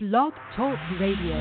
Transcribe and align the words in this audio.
Blog 0.00 0.32
Talk 0.54 0.78
Radio. 1.00 1.34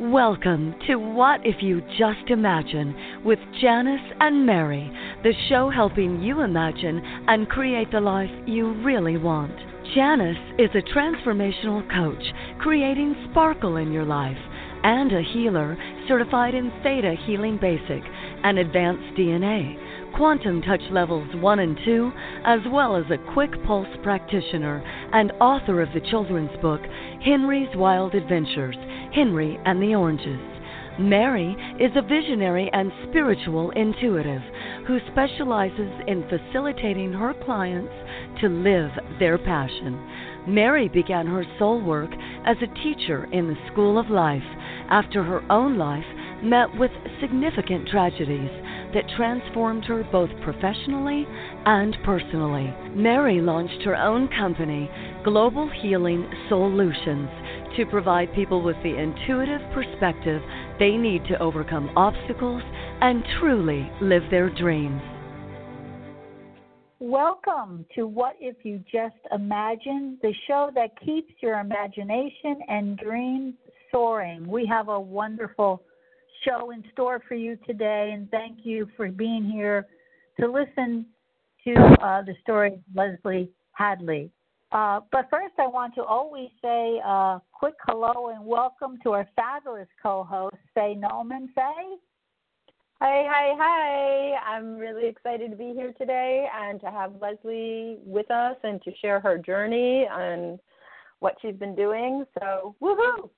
Welcome 0.00 0.74
to 0.88 0.96
What 0.96 1.46
If 1.46 1.62
You 1.62 1.82
Just 1.96 2.30
Imagine 2.30 3.22
with 3.24 3.38
Janice 3.60 4.00
and 4.18 4.44
Mary, 4.44 4.90
the 5.22 5.34
show 5.48 5.70
helping 5.70 6.20
you 6.20 6.40
imagine 6.40 7.00
and 7.28 7.48
create 7.48 7.92
the 7.92 8.00
life 8.00 8.28
you 8.44 8.72
really 8.82 9.16
want. 9.16 9.54
Janice 9.94 10.36
is 10.58 10.70
a 10.74 10.92
transformational 10.92 11.88
coach 11.94 12.24
creating 12.58 13.14
sparkle 13.30 13.76
in 13.76 13.92
your 13.92 14.04
life 14.04 14.36
and 14.82 15.12
a 15.12 15.22
healer 15.22 15.78
certified 16.08 16.56
in 16.56 16.72
Theta 16.82 17.14
Healing 17.24 17.56
Basic 17.56 18.02
and 18.42 18.58
Advanced 18.58 19.16
DNA 19.16 19.91
quantum 20.16 20.62
touch 20.62 20.82
levels 20.90 21.28
1 21.36 21.58
and 21.58 21.78
2, 21.84 22.12
as 22.44 22.60
well 22.70 22.96
as 22.96 23.04
a 23.10 23.32
quick 23.32 23.50
pulse 23.64 23.88
practitioner 24.02 24.82
and 25.12 25.32
author 25.40 25.80
of 25.80 25.88
the 25.94 26.00
children's 26.10 26.56
book 26.60 26.80
Henry's 27.24 27.74
Wild 27.76 28.14
Adventures 28.14 28.76
Henry 29.14 29.58
and 29.64 29.82
the 29.82 29.94
Oranges. 29.94 30.40
Mary 30.98 31.56
is 31.80 31.90
a 31.96 32.02
visionary 32.02 32.68
and 32.72 32.92
spiritual 33.08 33.70
intuitive 33.70 34.42
who 34.86 34.98
specializes 35.10 35.90
in 36.06 36.22
facilitating 36.28 37.12
her 37.12 37.34
clients 37.44 37.92
to 38.40 38.48
live 38.48 38.90
their 39.18 39.38
passion. 39.38 39.98
Mary 40.46 40.88
began 40.88 41.26
her 41.26 41.44
soul 41.58 41.80
work 41.80 42.10
as 42.44 42.56
a 42.60 42.82
teacher 42.82 43.26
in 43.32 43.48
the 43.48 43.56
School 43.72 43.98
of 43.98 44.10
Life 44.10 44.42
after 44.90 45.22
her 45.22 45.42
own 45.50 45.78
life 45.78 46.04
met 46.42 46.68
with 46.78 46.90
significant 47.20 47.88
tragedies 47.88 48.50
that 48.94 49.08
transformed 49.16 49.84
her 49.84 50.04
both 50.12 50.30
professionally 50.42 51.26
and 51.64 51.96
personally. 52.04 52.72
Mary 52.94 53.40
launched 53.40 53.82
her 53.84 53.96
own 53.96 54.28
company, 54.28 54.90
Global 55.24 55.70
Healing 55.82 56.28
Solutions, 56.48 57.28
to 57.76 57.86
provide 57.86 58.34
people 58.34 58.62
with 58.62 58.76
the 58.82 58.96
intuitive 58.96 59.60
perspective 59.72 60.42
they 60.78 60.96
need 60.96 61.24
to 61.26 61.38
overcome 61.38 61.90
obstacles 61.96 62.62
and 63.00 63.24
truly 63.40 63.90
live 64.00 64.22
their 64.30 64.50
dreams. 64.50 65.00
Welcome 66.98 67.84
to 67.96 68.06
What 68.06 68.36
If 68.40 68.64
You 68.64 68.78
Just 68.90 69.16
Imagine, 69.32 70.18
the 70.22 70.32
show 70.46 70.70
that 70.74 70.90
keeps 71.04 71.32
your 71.40 71.58
imagination 71.58 72.60
and 72.68 72.96
dreams 72.96 73.54
soaring. 73.90 74.46
We 74.46 74.66
have 74.66 74.88
a 74.88 75.00
wonderful 75.00 75.82
show 76.44 76.70
in 76.70 76.84
store 76.92 77.22
for 77.28 77.34
you 77.34 77.56
today, 77.66 78.12
and 78.14 78.30
thank 78.30 78.58
you 78.64 78.88
for 78.96 79.08
being 79.08 79.44
here 79.44 79.86
to 80.40 80.50
listen 80.50 81.06
to 81.64 81.74
uh, 82.02 82.22
the 82.22 82.34
story 82.42 82.74
of 82.74 82.80
Leslie 82.94 83.50
Hadley. 83.72 84.30
Uh, 84.72 85.00
but 85.10 85.28
first, 85.30 85.54
I 85.58 85.66
want 85.66 85.94
to 85.96 86.02
always 86.02 86.48
say 86.62 86.98
a 87.04 87.40
quick 87.52 87.74
hello 87.86 88.30
and 88.34 88.44
welcome 88.44 88.98
to 89.02 89.12
our 89.12 89.28
fabulous 89.36 89.88
co 90.02 90.24
host, 90.24 90.56
Faye 90.74 90.94
Noman. 90.94 91.50
Faye? 91.54 91.96
Hi, 93.00 93.24
hi, 93.28 93.54
hi. 93.58 94.54
I'm 94.54 94.76
really 94.76 95.08
excited 95.08 95.50
to 95.50 95.56
be 95.56 95.72
here 95.74 95.92
today 95.98 96.46
and 96.56 96.80
to 96.80 96.86
have 96.86 97.12
Leslie 97.20 97.98
with 98.04 98.30
us 98.30 98.56
and 98.62 98.80
to 98.82 98.92
share 99.02 99.20
her 99.20 99.38
journey 99.38 100.06
and 100.10 100.58
what 101.18 101.34
she's 101.42 101.56
been 101.56 101.74
doing. 101.74 102.24
So, 102.38 102.74
woohoo! 102.80 103.28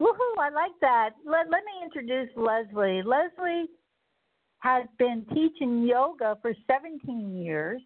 Woohoo! 0.00 0.40
I 0.40 0.50
like 0.50 0.72
that. 0.80 1.10
Let, 1.24 1.50
let 1.50 1.62
me 1.64 1.84
introduce 1.84 2.28
Leslie. 2.36 3.02
Leslie 3.02 3.66
has 4.58 4.86
been 4.98 5.24
teaching 5.32 5.84
yoga 5.86 6.38
for 6.42 6.52
17 6.66 7.36
years 7.36 7.80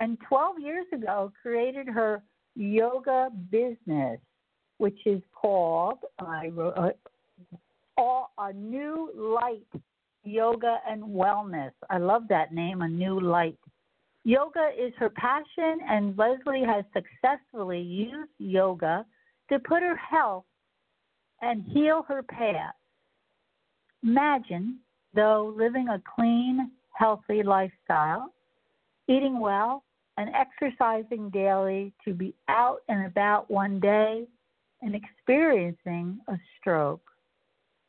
and 0.00 0.18
12 0.28 0.60
years 0.60 0.86
ago 0.92 1.32
created 1.42 1.88
her 1.88 2.22
yoga 2.54 3.30
business, 3.50 4.20
which 4.78 4.98
is 5.06 5.20
called 5.34 5.98
I 6.18 6.48
wrote, 6.48 6.74
uh, 6.76 6.90
a 8.38 8.52
new 8.52 9.10
light 9.16 9.82
yoga 10.24 10.78
and 10.88 11.02
wellness. 11.02 11.72
I 11.90 11.98
love 11.98 12.22
that 12.28 12.52
name, 12.52 12.82
a 12.82 12.88
new 12.88 13.20
light. 13.20 13.58
Yoga 14.24 14.70
is 14.78 14.92
her 14.98 15.10
passion, 15.10 15.78
and 15.88 16.16
Leslie 16.18 16.64
has 16.64 16.84
successfully 16.92 17.80
used 17.80 18.30
yoga 18.38 19.06
to 19.50 19.58
put 19.58 19.82
her 19.82 19.96
health 19.96 20.44
and 21.42 21.64
heal 21.68 22.04
her 22.08 22.22
path. 22.22 22.74
Imagine, 24.02 24.78
though, 25.14 25.52
living 25.56 25.88
a 25.88 26.02
clean, 26.14 26.70
healthy 26.92 27.42
lifestyle, 27.42 28.32
eating 29.08 29.40
well, 29.40 29.84
and 30.16 30.30
exercising 30.34 31.30
daily 31.30 31.92
to 32.04 32.12
be 32.12 32.34
out 32.48 32.78
and 32.88 33.06
about 33.06 33.50
one 33.50 33.78
day 33.78 34.26
and 34.82 34.94
experiencing 34.94 36.18
a 36.28 36.36
stroke. 36.58 37.02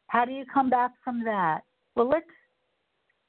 How 0.07 0.25
do 0.25 0.31
you 0.31 0.45
come 0.51 0.69
back 0.69 0.91
from 1.03 1.23
that? 1.23 1.61
Well, 1.95 2.09
let's 2.09 2.25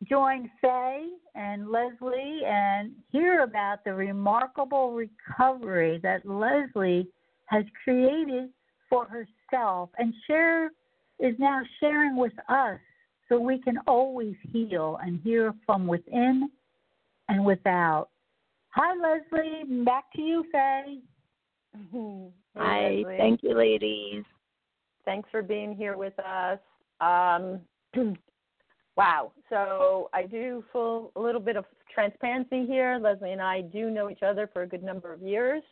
join 0.08 0.50
Faye 0.60 1.08
and 1.34 1.70
Leslie 1.70 2.40
and 2.46 2.92
hear 3.10 3.42
about 3.42 3.84
the 3.84 3.92
remarkable 3.92 4.92
recovery 4.92 5.98
that 6.02 6.26
Leslie 6.26 7.08
has 7.46 7.64
created 7.84 8.50
for 8.88 9.04
herself 9.06 9.28
and 9.52 10.14
share 10.26 10.66
is 11.18 11.34
now 11.38 11.60
sharing 11.80 12.16
with 12.16 12.32
us 12.48 12.78
so 13.28 13.38
we 13.38 13.58
can 13.58 13.78
always 13.86 14.34
heal 14.52 14.98
and 15.02 15.20
hear 15.22 15.54
from 15.66 15.86
within 15.86 16.50
and 17.28 17.44
without. 17.44 18.08
Hi, 18.70 18.94
Leslie. 18.94 19.84
Back 19.84 20.12
to 20.14 20.22
you, 20.22 20.44
Faye. 20.52 21.00
Hi. 22.56 22.90
Leslie. 22.90 23.16
Thank 23.18 23.42
you, 23.42 23.56
ladies. 23.56 24.24
Thanks 25.04 25.28
for 25.30 25.42
being 25.42 25.74
here 25.74 25.96
with 25.96 26.14
us. 26.18 26.58
Um, 27.00 27.60
wow. 28.96 29.32
So 29.48 30.10
I 30.12 30.24
do 30.24 30.64
full 30.72 31.12
a 31.16 31.20
little 31.20 31.40
bit 31.40 31.56
of 31.56 31.64
transparency 31.92 32.66
here. 32.66 32.98
Leslie 33.00 33.32
and 33.32 33.40
I 33.40 33.62
do 33.62 33.90
know 33.90 34.10
each 34.10 34.22
other 34.22 34.48
for 34.52 34.62
a 34.62 34.66
good 34.66 34.82
number 34.82 35.12
of 35.12 35.22
years. 35.22 35.62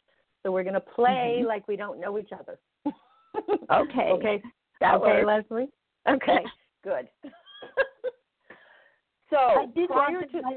So 0.42 0.52
we're 0.52 0.62
going 0.62 0.74
to 0.74 0.80
play 0.80 1.36
mm-hmm. 1.38 1.46
like 1.46 1.66
we 1.68 1.76
don't 1.76 2.00
know 2.00 2.18
each 2.18 2.30
other. 2.32 2.58
Okay. 3.36 4.10
Okay. 4.12 4.42
That 4.80 4.94
okay, 4.96 5.24
works. 5.24 5.48
Leslie. 5.50 5.68
Okay. 6.08 6.44
Good. 6.84 7.08
so 9.30 9.36
I 9.36 9.66
did 9.74 9.90
want 9.90 10.30
to, 10.32 10.40
to 10.40 10.48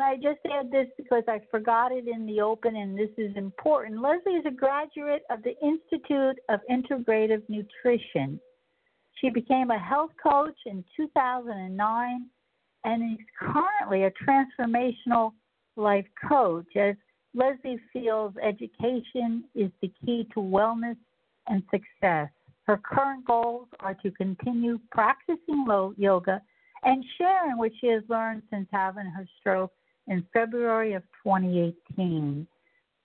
I 0.00 0.16
just 0.16 0.40
add 0.50 0.70
this 0.70 0.86
because 0.96 1.22
I 1.28 1.40
forgot 1.50 1.92
it 1.92 2.08
in 2.08 2.26
the 2.26 2.40
open, 2.40 2.76
and 2.76 2.98
this 2.98 3.10
is 3.18 3.36
important. 3.36 4.00
Leslie 4.00 4.32
is 4.32 4.46
a 4.46 4.50
graduate 4.50 5.22
of 5.30 5.42
the 5.42 5.54
Institute 5.62 6.38
of 6.48 6.60
Integrative 6.70 7.42
Nutrition. 7.48 8.40
She 9.20 9.28
became 9.28 9.70
a 9.70 9.78
health 9.78 10.10
coach 10.20 10.56
in 10.66 10.82
2009 10.96 12.26
and 12.84 13.12
is 13.12 13.26
currently 13.38 14.04
a 14.04 14.12
transformational 14.26 15.32
life 15.76 16.06
coach. 16.28 16.66
As 16.76 16.96
Leslie 17.34 17.78
feels 17.92 18.34
education 18.42 19.44
is 19.54 19.70
the 19.80 19.92
key 20.04 20.26
to 20.34 20.40
wellness 20.40 20.96
and 21.48 21.62
success. 21.70 22.28
Her 22.64 22.78
current 22.78 23.24
goals 23.24 23.68
are 23.80 23.94
to 23.94 24.10
continue 24.12 24.78
practicing 24.90 25.66
yoga 25.96 26.40
and 26.84 27.04
sharing 27.18 27.58
what 27.58 27.72
she 27.80 27.88
has 27.88 28.02
learned 28.08 28.42
since 28.50 28.68
having 28.72 29.06
her 29.06 29.26
stroke 29.40 29.72
in 30.08 30.24
February 30.32 30.94
of 30.94 31.02
2018. 31.24 32.46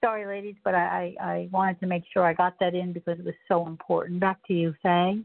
Sorry, 0.04 0.26
ladies, 0.26 0.56
but 0.64 0.76
I, 0.76 1.16
I 1.20 1.50
wanted 1.52 1.80
to 1.80 1.88
make 1.88 2.04
sure 2.14 2.24
I 2.24 2.34
got 2.34 2.54
that 2.60 2.76
in 2.76 2.94
because 2.94 3.20
it 3.20 3.26
was 3.26 3.34
so 3.48 3.66
important. 3.66 4.20
Back 4.20 4.40
to 4.48 4.54
you, 4.54 4.76
Faye. 4.84 5.22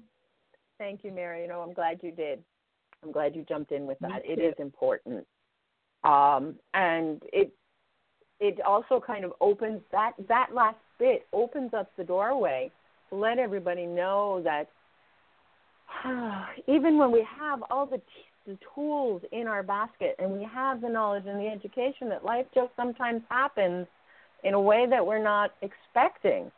Thank 0.78 1.04
you, 1.04 1.12
Mary. 1.12 1.42
You 1.42 1.48
know, 1.48 1.60
I'm 1.60 1.74
glad 1.74 2.00
you 2.02 2.10
did. 2.10 2.42
I'm 3.02 3.12
glad 3.12 3.36
you 3.36 3.44
jumped 3.48 3.72
in 3.72 3.86
with 3.86 3.98
that. 4.00 4.22
It 4.24 4.38
is 4.38 4.54
important, 4.58 5.26
um, 6.04 6.54
and 6.72 7.20
it 7.32 7.52
it 8.40 8.60
also 8.62 9.02
kind 9.04 9.24
of 9.24 9.32
opens 9.40 9.80
that 9.90 10.12
that 10.28 10.48
last 10.54 10.76
bit 10.98 11.26
opens 11.32 11.74
up 11.74 11.90
the 11.96 12.04
doorway 12.04 12.70
let 13.12 13.38
everybody 13.38 13.86
know 13.86 14.42
that 14.44 14.68
even 16.66 16.98
when 16.98 17.12
we 17.12 17.26
have 17.38 17.62
all 17.70 17.86
the 17.86 18.00
the 18.46 18.58
tools 18.74 19.22
in 19.30 19.46
our 19.46 19.62
basket 19.62 20.16
and 20.18 20.30
we 20.32 20.44
have 20.44 20.80
the 20.80 20.88
knowledge 20.88 21.24
and 21.26 21.38
the 21.38 21.46
education 21.46 22.08
that 22.08 22.24
life 22.24 22.46
just 22.54 22.70
sometimes 22.76 23.22
happens 23.28 23.86
in 24.42 24.54
a 24.54 24.60
way 24.60 24.86
that 24.88 25.04
we're 25.04 25.22
not 25.22 25.52
expecting 25.62 26.50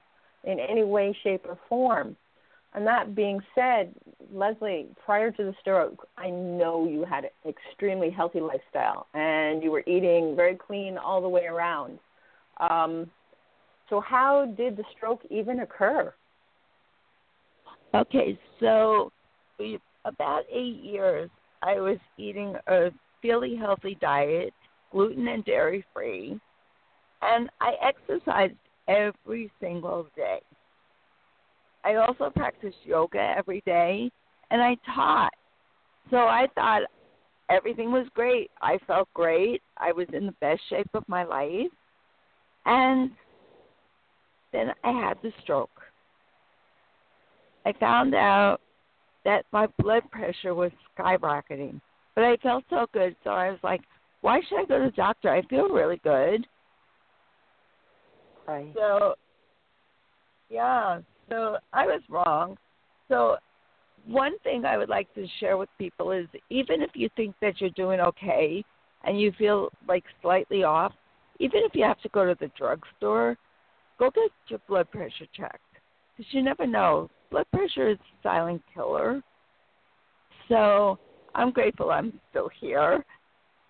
in 0.45 0.59
any 0.59 0.85
way, 0.85 1.17
shape, 1.23 1.45
or 1.47 1.59
form. 1.69 2.17
And 2.75 2.87
that 2.87 3.15
being 3.15 3.41
said, 3.55 3.95
Leslie, 4.33 4.87
prior 5.05 5.31
to 5.31 5.45
the 5.45 5.55
stroke, 5.61 6.09
I 6.17 6.31
know 6.31 6.89
you 6.89 7.05
had 7.05 7.25
an 7.25 7.31
extremely 7.47 8.11
healthy 8.11 8.41
lifestyle 8.41 9.07
and 9.15 9.63
you 9.63 9.71
were 9.71 9.85
eating 9.87 10.35
very 10.35 10.57
clean 10.57 10.99
all 10.99 11.21
the 11.21 11.29
way 11.29 11.45
around. 11.45 11.99
Um, 12.59 13.11
so, 13.91 14.01
how 14.01 14.47
did 14.57 14.77
the 14.77 14.85
stroke 14.97 15.21
even 15.31 15.61
occur? 15.61 16.13
Okay, 17.95 18.37
so 18.59 19.13
about 20.05 20.43
eight 20.53 20.83
years 20.83 21.31
I 21.63 21.75
was 21.75 21.99
eating 22.19 22.57
a 22.67 22.91
fairly 23.23 23.55
healthy 23.55 23.97
diet, 24.01 24.53
gluten 24.91 25.29
and 25.29 25.45
dairy 25.45 25.85
free, 25.95 26.39
and 27.23 27.49
I 27.61 27.75
exercised 27.83 28.55
every 28.89 29.51
single 29.61 30.09
day. 30.17 30.41
I 31.85 31.95
also 31.97 32.31
practiced 32.31 32.77
yoga 32.85 33.35
every 33.37 33.63
day 33.65 34.11
and 34.51 34.61
I 34.61 34.77
taught. 34.95 35.33
So 36.11 36.17
I 36.17 36.49
thought 36.55 36.83
everything 37.51 37.93
was 37.93 38.07
great. 38.15 38.51
I 38.61 38.79
felt 38.87 39.09
great. 39.15 39.63
I 39.77 39.93
was 39.93 40.07
in 40.13 40.27
the 40.27 40.35
best 40.41 40.61
shape 40.69 40.91
of 40.95 41.09
my 41.09 41.25
life. 41.25 41.71
And 42.67 43.11
then 44.53 44.73
I 44.83 44.93
had 44.93 45.19
the 45.23 45.33
stroke. 45.43 45.74
I 47.65 47.73
found 47.73 48.15
out 48.15 48.59
that 49.25 49.45
my 49.53 49.67
blood 49.79 50.03
pressure 50.11 50.55
was 50.55 50.71
skyrocketing. 50.97 51.81
But 52.15 52.25
I 52.25 52.37
felt 52.37 52.65
so 52.71 52.87
good, 52.93 53.17
so 53.25 53.31
I 53.31 53.51
was 53.51 53.59
like, 53.63 53.81
why 54.21 54.41
should 54.49 54.61
I 54.61 54.65
go 54.65 54.79
to 54.79 54.87
the 54.87 54.97
doctor? 54.97 55.31
I 55.31 55.43
feel 55.47 55.69
really 55.69 56.01
good. 56.05 56.47
Right. 58.47 58.73
So, 58.75 59.15
yeah, 60.49 61.01
so 61.29 61.57
I 61.73 61.87
was 61.87 62.03
wrong. 62.09 62.57
So, 63.09 63.37
one 64.07 64.39
thing 64.41 64.67
I 64.67 64.77
would 64.77 64.91
like 64.91 65.13
to 65.15 65.27
share 65.41 65.57
with 65.57 65.71
people 65.79 66.13
is 66.13 66.27
even 66.51 66.83
if 66.83 66.91
you 66.95 67.09
think 67.17 67.35
that 67.41 67.61
you're 67.61 67.71
doing 67.71 68.01
okay 68.01 68.63
and 69.05 69.19
you 69.19 69.33
feel 69.39 69.71
like 69.89 70.05
slightly 70.21 70.63
off, 70.63 70.93
even 71.41 71.63
if 71.65 71.75
you 71.75 71.85
have 71.85 72.01
to 72.03 72.09
go 72.11 72.27
to 72.27 72.37
the 72.39 72.51
drugstore, 72.57 73.37
go 73.99 74.11
get 74.11 74.31
your 74.49 74.61
blood 74.69 74.91
pressure 74.91 75.27
checked 75.35 75.59
because 76.17 76.33
you 76.35 76.43
never 76.43 76.67
know. 76.67 77.09
Blood 77.31 77.47
pressure 77.53 77.89
is 77.89 77.99
a 77.99 78.23
silent 78.23 78.63
killer. 78.73 79.23
So 80.49 80.99
I'm 81.35 81.51
grateful 81.51 81.91
I'm 81.91 82.13
still 82.31 82.51
here. 82.61 83.05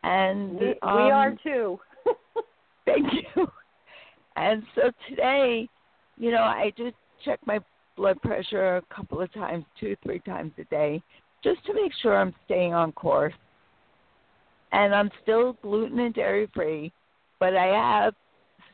And 0.03 0.59
We, 0.59 0.75
um, 0.83 0.97
we 0.97 1.11
are 1.11 1.35
too. 1.43 1.79
Thank 2.85 3.07
you. 3.13 3.47
And 4.37 4.63
so 4.75 4.91
today, 5.09 5.69
you 6.19 6.31
know, 6.31 6.43
I 6.43 6.73
do 6.77 6.93
check 7.25 7.41
my 7.47 7.61
blood 7.97 8.21
pressure 8.23 8.77
a 8.77 8.95
couple 8.95 9.21
of 9.21 9.33
times, 9.33 9.65
two, 9.79 9.97
three 10.03 10.19
times 10.21 10.53
a 10.59 10.65
day, 10.65 11.03
just 11.43 11.65
to 11.67 11.75
make 11.75 11.93
sure 12.03 12.17
I'm 12.17 12.35
staying 12.45 12.75
on 12.75 12.93
course. 12.93 13.35
And 14.73 14.95
I'm 14.95 15.11
still 15.23 15.57
gluten 15.63 16.01
and 16.01 16.13
dairy 16.13 16.49
free, 16.53 16.93
but 17.39 17.57
I 17.57 17.67
have, 17.67 18.15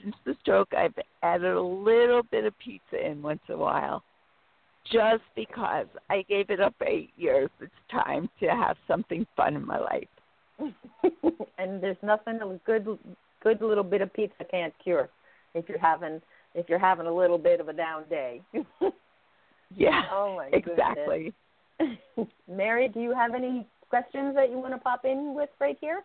since 0.03 0.15
the 0.25 0.35
stroke, 0.41 0.73
I've 0.73 0.95
added 1.23 1.53
a 1.53 1.61
little 1.61 2.23
bit 2.23 2.47
of 2.47 2.59
pizza 2.59 3.07
in 3.07 3.21
once 3.21 3.41
in 3.49 3.57
a 3.57 3.59
while, 3.59 4.03
just 4.85 5.23
because 5.35 5.87
I 6.09 6.23
gave 6.29 6.51
it 6.51 6.61
up 6.61 6.75
eight 6.87 7.11
years. 7.17 7.51
It's 7.61 7.73
time 7.91 8.29
to 8.41 8.47
have 8.47 8.77
something 8.89 9.27
fun 9.37 9.57
in 9.57 9.67
my 9.67 9.79
life. 9.79 10.09
and 11.59 11.83
there's 11.83 11.97
nothing 12.03 12.39
a 12.43 12.61
good 12.67 12.99
good 13.43 13.63
little 13.63 13.85
bit 13.85 14.03
of 14.03 14.13
pizza 14.13 14.45
can't 14.51 14.75
cure 14.83 15.09
if 15.55 15.69
you're 15.69 15.79
having 15.79 16.21
if 16.55 16.69
you're 16.69 16.79
having 16.79 17.07
a 17.07 17.15
little 17.15 17.39
bit 17.39 17.61
of 17.61 17.69
a 17.69 17.73
down 17.73 18.05
day. 18.11 18.43
Yeah, 19.77 20.03
oh 20.13 20.37
my 20.37 20.51
exactly. 20.53 21.33
Mary, 22.49 22.89
do 22.89 23.01
you 23.01 23.15
have 23.15 23.35
any 23.35 23.67
questions 23.89 24.35
that 24.35 24.51
you 24.51 24.59
want 24.59 24.75
to 24.75 24.79
pop 24.79 25.05
in 25.05 25.35
with 25.35 25.51
right 25.61 25.79
here? 25.81 26.03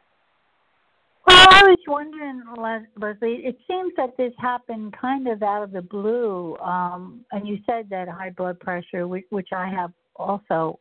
I 1.49 1.63
was 1.63 1.77
wondering, 1.87 2.43
Leslie, 2.57 3.45
it 3.45 3.57
seems 3.67 3.93
that 3.97 4.15
this 4.17 4.33
happened 4.37 4.95
kind 4.99 5.27
of 5.27 5.43
out 5.43 5.63
of 5.63 5.71
the 5.71 5.81
blue. 5.81 6.57
Um, 6.57 7.25
and 7.31 7.47
you 7.47 7.57
said 7.65 7.89
that 7.89 8.07
high 8.07 8.31
blood 8.31 8.59
pressure, 8.59 9.07
which, 9.07 9.25
which 9.29 9.49
I 9.53 9.67
have 9.69 9.91
also, 10.15 10.79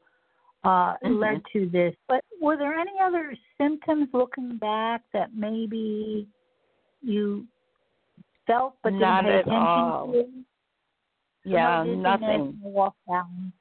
uh, 0.64 0.96
Mhm. 0.98 1.20
led 1.20 1.42
to 1.52 1.68
this. 1.68 1.94
But 2.08 2.24
were 2.40 2.56
there 2.56 2.74
any 2.74 2.98
other 3.00 3.36
symptoms 3.58 4.08
looking 4.14 4.56
back 4.56 5.02
that 5.12 5.34
maybe 5.34 6.26
you 7.02 7.46
felt 8.46 8.76
but 8.82 8.90
didn't 8.94 9.24
pay 9.24 9.32
at 9.38 9.40
attention 9.40 9.52
all. 9.58 10.12
to? 10.12 10.44
Yeah, 11.44 11.82
nothing. 11.84 12.58
no 12.62 12.68
walk 12.68 12.96
down. 13.08 13.52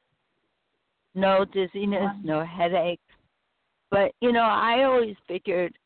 no 1.15 1.45
dizziness, 1.45 2.01
Wow. 2.01 2.19
no 2.23 2.43
headaches. 2.43 3.03
But 3.91 4.13
you 4.21 4.31
know, 4.31 4.41
I 4.43 4.83
always 4.83 5.15
figured 5.27 5.77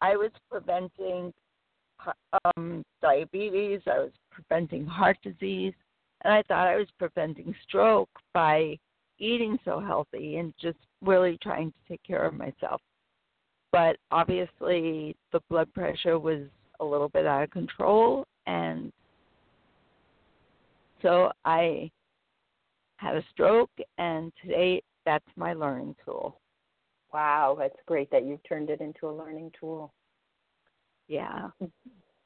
I 0.00 0.16
was 0.16 0.30
preventing 0.50 1.32
um, 2.56 2.84
diabetes, 3.02 3.80
I 3.86 3.98
was 3.98 4.12
preventing 4.30 4.86
heart 4.86 5.18
disease, 5.22 5.74
and 6.22 6.32
I 6.32 6.42
thought 6.42 6.66
I 6.66 6.76
was 6.76 6.88
preventing 6.98 7.54
stroke 7.66 8.10
by 8.32 8.78
eating 9.18 9.58
so 9.64 9.80
healthy 9.80 10.36
and 10.36 10.54
just 10.60 10.78
really 11.02 11.38
trying 11.42 11.70
to 11.70 11.78
take 11.88 12.02
care 12.02 12.24
of 12.24 12.34
myself. 12.34 12.80
But 13.72 13.96
obviously, 14.10 15.14
the 15.32 15.40
blood 15.48 15.72
pressure 15.74 16.18
was 16.18 16.42
a 16.80 16.84
little 16.84 17.10
bit 17.10 17.26
out 17.26 17.44
of 17.44 17.50
control, 17.50 18.24
and 18.46 18.90
so 21.02 21.30
I 21.44 21.90
had 22.96 23.16
a 23.16 23.24
stroke, 23.30 23.70
and 23.98 24.32
today 24.42 24.82
that's 25.04 25.24
my 25.36 25.52
learning 25.52 25.94
tool. 26.04 26.39
Wow, 27.12 27.56
that's 27.58 27.76
great 27.86 28.10
that 28.10 28.24
you've 28.24 28.42
turned 28.48 28.70
it 28.70 28.80
into 28.80 29.08
a 29.08 29.12
learning 29.12 29.52
tool. 29.58 29.92
Yeah. 31.08 31.48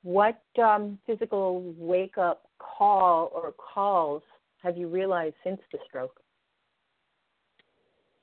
What 0.02 0.42
um, 0.62 0.98
physical 1.06 1.74
wake 1.78 2.18
up 2.18 2.42
call 2.58 3.30
or 3.34 3.52
calls 3.52 4.22
have 4.62 4.76
you 4.76 4.88
realized 4.88 5.36
since 5.42 5.60
the 5.72 5.78
stroke? 5.86 6.20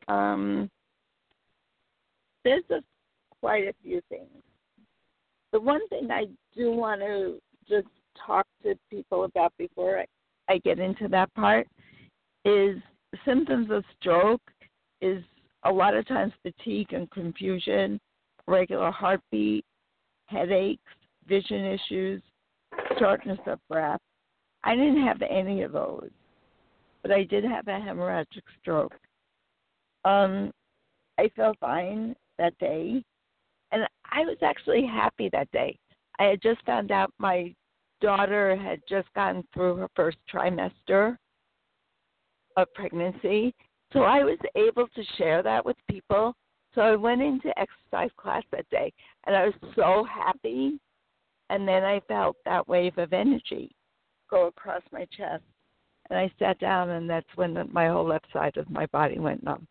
Um, 0.08 0.70
there's 2.44 2.64
a, 2.70 2.82
quite 3.40 3.68
a 3.68 3.74
few 3.82 4.02
things. 4.10 4.28
The 5.52 5.60
one 5.60 5.88
thing 5.90 6.10
I 6.12 6.26
do 6.56 6.72
want 6.72 7.02
to 7.02 7.40
just 7.68 7.88
talk 8.26 8.46
to 8.64 8.76
people 8.90 9.24
about 9.24 9.54
before 9.58 10.00
I, 10.00 10.06
I 10.48 10.58
get 10.60 10.80
into 10.80 11.08
that 11.10 11.34
part 11.34 11.68
is 12.46 12.78
symptoms 13.26 13.70
of 13.72 13.84
stroke 14.00 14.42
is 15.02 15.24
a 15.64 15.72
lot 15.72 15.96
of 15.96 16.08
times 16.08 16.34
fatigue 16.42 16.94
and 16.94 17.10
confusion, 17.12 18.00
regular 18.48 18.92
heartbeat, 18.92 19.66
headaches, 20.26 20.82
vision 21.28 21.66
issues, 21.66 22.22
shortness 22.98 23.40
of 23.48 23.60
breath. 23.70 24.00
I 24.64 24.76
didn't 24.76 25.04
have 25.04 25.22
any 25.22 25.64
of 25.64 25.72
those, 25.72 26.10
but 27.02 27.12
I 27.12 27.24
did 27.24 27.44
have 27.44 27.68
a 27.68 27.72
hemorrhagic 27.72 28.44
stroke. 28.62 28.94
Um, 30.06 30.52
I 31.18 31.30
felt 31.36 31.58
fine 31.60 32.16
that 32.38 32.58
day, 32.60 33.04
and 33.72 33.84
I 34.12 34.22
was 34.22 34.38
actually 34.42 34.86
happy 34.86 35.30
that 35.32 35.52
day. 35.52 35.78
I 36.20 36.26
had 36.26 36.42
just 36.42 36.64
found 36.66 36.92
out 36.92 37.14
my 37.18 37.54
daughter 38.02 38.56
had 38.56 38.82
just 38.90 39.08
gotten 39.14 39.44
through 39.54 39.76
her 39.78 39.88
first 39.96 40.18
trimester 40.32 41.18
of 42.58 42.68
pregnancy, 42.74 43.54
so 43.94 44.02
I 44.02 44.24
was 44.24 44.38
able 44.56 44.88
to 44.88 45.04
share 45.18 45.44
that 45.44 45.66
with 45.66 45.76
people. 45.90 46.36
So 46.74 46.82
I 46.82 46.96
went 46.96 47.22
into 47.22 47.50
exercise 47.60 48.12
class 48.18 48.44
that 48.52 48.70
day, 48.70 48.94
and 49.26 49.36
I 49.36 49.46
was 49.46 49.54
so 49.76 50.06
happy. 50.06 50.80
And 51.50 51.68
then 51.68 51.84
I 51.84 52.00
felt 52.08 52.38
that 52.46 52.68
wave 52.68 52.98
of 52.98 53.12
energy 53.12 53.76
go 54.30 54.48
across 54.48 54.82
my 54.94 55.06
chest, 55.18 55.44
and 56.10 56.18
I 56.18 56.32
sat 56.40 56.58
down, 56.60 56.90
and 56.92 57.10
that's 57.10 57.28
when 57.36 57.54
the, 57.54 57.66
my 57.66 57.90
whole 57.90 58.08
left 58.08 58.28
side 58.32 58.56
of 58.56 58.70
my 58.70 58.86
body 58.88 59.20
went 59.20 59.44
numb. 59.44 59.68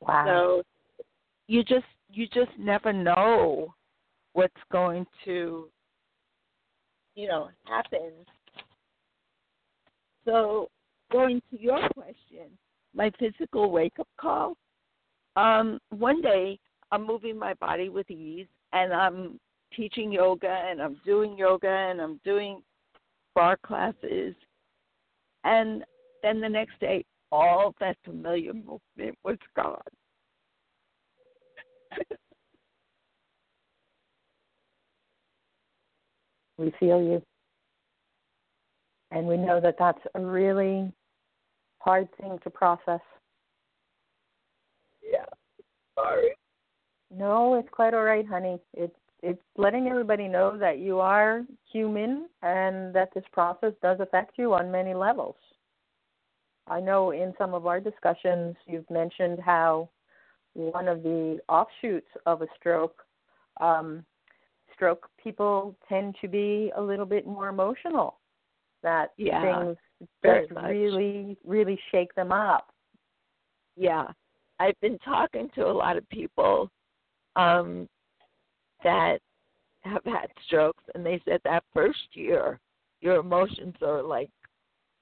Wow. 0.00 0.24
So 0.26 0.62
you 1.46 1.62
just 1.62 1.84
you 2.10 2.26
just 2.28 2.50
never 2.58 2.92
know 2.92 3.74
what's 4.32 4.54
going 4.72 5.06
to 5.26 5.68
you 7.14 7.28
know 7.28 7.50
happen. 7.64 8.12
So 10.24 10.70
going 11.12 11.42
to 11.50 11.60
your 11.60 11.86
question, 11.90 12.48
my 12.94 13.10
physical 13.18 13.70
wake 13.70 13.98
up 13.98 14.08
call. 14.20 14.56
Um, 15.36 15.78
one 15.90 16.22
day 16.22 16.58
I'm 16.92 17.06
moving 17.06 17.38
my 17.38 17.54
body 17.54 17.88
with 17.88 18.10
ease 18.10 18.46
and 18.72 18.92
I'm 18.92 19.40
teaching 19.74 20.12
yoga 20.12 20.62
and 20.68 20.80
I'm 20.80 21.00
doing 21.04 21.36
yoga 21.36 21.68
and 21.68 22.00
I'm 22.00 22.20
doing 22.24 22.62
barre 23.34 23.56
classes 23.66 24.34
and 25.42 25.84
then 26.22 26.40
the 26.40 26.48
next 26.48 26.78
day 26.80 27.04
all 27.32 27.74
that 27.80 27.96
familiar 28.04 28.52
movement 28.52 29.18
was 29.24 29.38
gone. 29.56 29.80
We 36.56 36.72
feel 36.78 37.02
you. 37.02 37.20
And 39.10 39.26
we 39.26 39.36
know 39.36 39.60
that 39.60 39.74
that's 39.78 39.98
a 40.14 40.20
really 40.20 40.92
hard 41.84 42.08
thing 42.16 42.38
to 42.42 42.50
process. 42.50 43.00
Yeah. 45.02 45.26
Sorry. 45.94 46.30
No, 47.14 47.54
it's 47.54 47.68
quite 47.70 47.92
all 47.92 48.04
right, 48.04 48.26
honey. 48.26 48.58
It's 48.72 48.96
it's 49.22 49.42
letting 49.56 49.86
everybody 49.86 50.28
know 50.28 50.58
that 50.58 50.78
you 50.78 51.00
are 51.00 51.42
human 51.72 52.28
and 52.42 52.94
that 52.94 53.08
this 53.14 53.24
process 53.32 53.72
does 53.80 53.98
affect 54.00 54.32
you 54.36 54.52
on 54.52 54.70
many 54.70 54.92
levels. 54.92 55.36
I 56.66 56.80
know 56.80 57.10
in 57.10 57.32
some 57.38 57.54
of 57.54 57.66
our 57.66 57.80
discussions 57.80 58.56
you've 58.66 58.90
mentioned 58.90 59.38
how 59.44 59.88
one 60.52 60.88
of 60.88 61.02
the 61.02 61.38
offshoots 61.48 62.08
of 62.26 62.42
a 62.42 62.46
stroke, 62.58 63.02
um, 63.60 64.04
stroke 64.74 65.08
people 65.22 65.74
tend 65.88 66.16
to 66.20 66.28
be 66.28 66.70
a 66.76 66.82
little 66.82 67.06
bit 67.06 67.26
more 67.26 67.48
emotional 67.48 68.16
that 68.84 69.10
Yeah, 69.16 69.64
things 69.64 69.76
just 70.24 70.50
really, 70.52 71.36
really 71.44 71.78
shake 71.90 72.14
them 72.14 72.30
up. 72.30 72.72
Yeah. 73.76 74.06
I've 74.60 74.78
been 74.80 74.98
talking 75.00 75.50
to 75.56 75.66
a 75.66 75.72
lot 75.72 75.96
of 75.96 76.08
people 76.10 76.70
um 77.36 77.88
that 78.84 79.18
have 79.82 80.04
had 80.04 80.28
strokes 80.46 80.84
and 80.94 81.04
they 81.04 81.20
said 81.24 81.40
that 81.44 81.64
first 81.74 81.98
year 82.12 82.60
your 83.00 83.16
emotions 83.16 83.74
are 83.82 84.02
like 84.02 84.30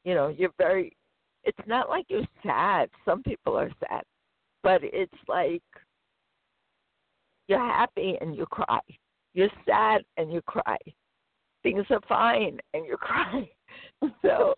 you 0.04 0.14
know, 0.14 0.28
you're 0.28 0.54
very 0.58 0.96
it's 1.44 1.66
not 1.66 1.88
like 1.88 2.06
you're 2.08 2.26
sad. 2.44 2.88
Some 3.04 3.22
people 3.22 3.58
are 3.58 3.70
sad. 3.80 4.02
But 4.62 4.80
it's 4.82 5.12
like 5.28 5.62
you're 7.48 7.58
happy 7.58 8.16
and 8.20 8.34
you 8.34 8.46
cry. 8.46 8.80
You're 9.34 9.50
sad 9.66 10.02
and 10.16 10.32
you 10.32 10.40
cry. 10.42 10.76
Things 11.62 11.84
are 11.90 12.00
fine 12.08 12.58
and 12.74 12.86
you 12.86 12.96
cry. 13.00 13.48
So 14.22 14.54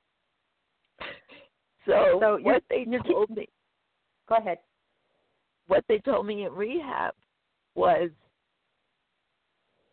so, 1.87 2.19
So 2.21 2.39
what 2.43 2.63
they 2.71 2.87
told 3.07 3.31
me 3.31 3.47
Go 4.29 4.37
ahead. 4.37 4.59
what 5.67 5.85
they 5.89 5.99
told 5.99 6.27
me 6.27 6.47
in 6.47 6.53
rehab 6.53 7.13
was 7.75 8.11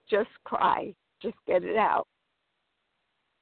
just 0.09 0.29
cry, 0.45 0.93
just 1.21 1.35
get 1.47 1.63
it 1.63 1.77
out. 1.77 2.07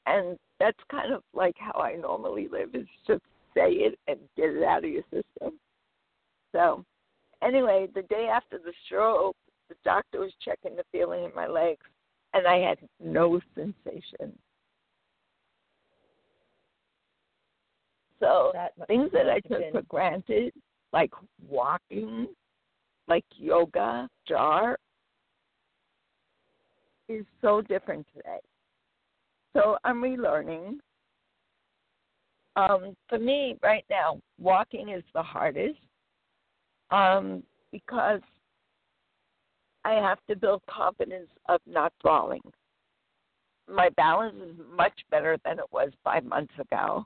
And 0.06 0.38
that's 0.60 0.78
kind 0.90 1.14
of 1.14 1.22
like 1.34 1.56
how 1.58 1.80
I 1.80 1.96
normally 1.96 2.48
live 2.48 2.74
is 2.74 2.88
just 3.06 3.22
say 3.54 3.72
it 3.72 4.00
and 4.08 4.18
get 4.36 4.50
it 4.50 4.64
out 4.64 4.84
of 4.84 4.90
your 4.90 5.04
system. 5.04 5.60
So 6.52 6.84
anyway, 7.44 7.88
the 7.94 8.04
day 8.04 8.30
after 8.32 8.58
the 8.58 8.74
stroke, 8.86 9.36
the 9.70 9.76
doctor 9.84 10.20
was 10.22 10.32
checking 10.44 10.76
the 10.76 10.84
feeling 10.92 11.24
in 11.24 11.32
my 11.36 11.48
legs 11.48 11.86
and 12.34 12.48
I 12.48 12.58
had 12.58 12.80
no 13.04 13.40
sensation. 13.56 14.38
So 18.20 18.49
That 18.60 18.88
things 18.88 19.10
that 19.14 19.30
I 19.30 19.40
took 19.40 19.72
for 19.72 19.82
granted, 19.84 20.52
like 20.92 21.12
walking, 21.48 22.28
like 23.08 23.24
yoga, 23.38 24.10
jar, 24.28 24.78
is 27.08 27.26
so 27.42 27.62
different 27.62 28.06
today. 28.14 28.40
So 29.54 29.78
I'm 29.86 30.02
relearning. 30.02 30.80
Um, 32.58 32.98
for 33.08 33.18
me, 33.18 33.56
right 33.64 33.86
now, 33.90 34.20
walking 34.38 34.90
is 34.90 35.04
the 35.14 35.24
hardest 35.24 35.80
um, 36.92 37.44
because 37.72 38.20
I 39.86 39.94
have 39.94 40.20
to 40.28 40.36
build 40.36 40.62
confidence 40.70 41.30
of 41.48 41.62
not 41.66 41.94
falling. 42.04 42.42
My 43.74 43.88
balance 43.96 44.36
is 44.36 44.56
much 44.76 45.00
better 45.10 45.38
than 45.46 45.60
it 45.60 45.72
was 45.72 45.92
five 46.04 46.26
months 46.26 46.54
ago 46.60 47.06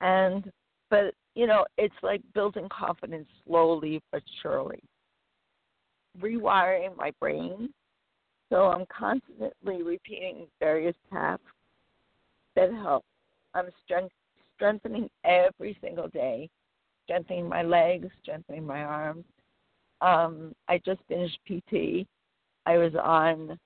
and 0.00 0.50
but 0.90 1.14
you 1.34 1.46
know 1.46 1.64
it's 1.76 1.94
like 2.02 2.22
building 2.34 2.68
confidence 2.70 3.28
slowly 3.46 4.00
but 4.12 4.22
surely. 4.42 4.82
Rewiring 6.20 6.96
my 6.96 7.12
brain. 7.20 7.70
So 8.50 8.66
i'm 8.66 8.86
constantly 8.86 9.82
repeating 9.82 10.46
various 10.60 10.96
tasks 11.12 11.44
that 12.56 12.72
help. 12.72 13.04
I'm 13.54 13.66
strength, 13.84 14.14
strengthening 14.56 15.08
every 15.24 15.76
single 15.80 16.08
day 16.08 16.48
strengthening 17.04 17.48
my 17.48 17.62
legs 17.62 18.08
strengthening 18.22 18.66
my 18.66 18.82
arms. 18.82 19.24
Um 20.00 20.52
i 20.68 20.78
just 20.84 21.00
finished 21.08 21.38
pt 21.46 22.06
i 22.66 22.76
was 22.76 22.92
on 23.02 23.58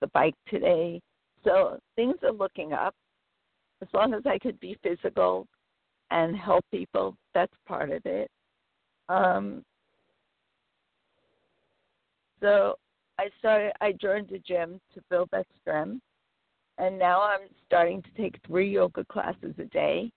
the 0.00 0.06
bike 0.08 0.34
today. 0.48 1.00
So 1.44 1.78
things 1.96 2.16
are 2.22 2.32
looking 2.32 2.72
up 2.72 2.94
as 3.82 3.88
long 3.92 4.14
as 4.14 4.22
I 4.26 4.38
could 4.38 4.58
be 4.60 4.78
physical 4.82 5.46
and 6.10 6.36
help 6.36 6.64
people, 6.70 7.16
that's 7.34 7.52
part 7.66 7.90
of 7.90 8.02
it. 8.04 8.30
Um, 9.08 9.64
so 12.40 12.74
I 13.18 13.28
started. 13.38 13.72
I 13.80 13.92
joined 13.92 14.28
the 14.30 14.38
gym 14.38 14.80
to 14.94 15.00
build 15.10 15.28
that 15.32 15.46
strength, 15.60 16.02
and 16.78 16.98
now 16.98 17.22
I'm 17.22 17.48
starting 17.66 18.02
to 18.02 18.10
take 18.16 18.38
three 18.46 18.70
yoga 18.70 19.04
classes 19.06 19.54
a 19.58 19.64
day. 19.64 20.10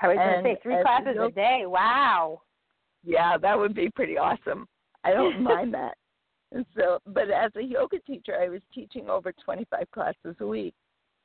I 0.00 0.08
was 0.08 0.16
going 0.16 0.44
to 0.44 0.50
say 0.50 0.60
three 0.62 0.74
as 0.74 0.80
a 0.80 0.84
classes 0.84 1.16
a 1.20 1.30
day. 1.30 1.62
Wow. 1.66 2.42
Yeah, 3.04 3.36
that 3.38 3.58
would 3.58 3.74
be 3.74 3.90
pretty 3.90 4.18
awesome. 4.18 4.66
I 5.04 5.12
don't 5.12 5.42
mind 5.44 5.74
that. 5.74 5.96
And 6.50 6.66
so, 6.76 6.98
but 7.06 7.30
as 7.30 7.50
a 7.56 7.62
yoga 7.62 7.98
teacher, 8.00 8.36
I 8.38 8.48
was 8.48 8.60
teaching 8.74 9.08
over 9.08 9.32
25 9.44 9.90
classes 9.92 10.36
a 10.40 10.46
week. 10.46 10.74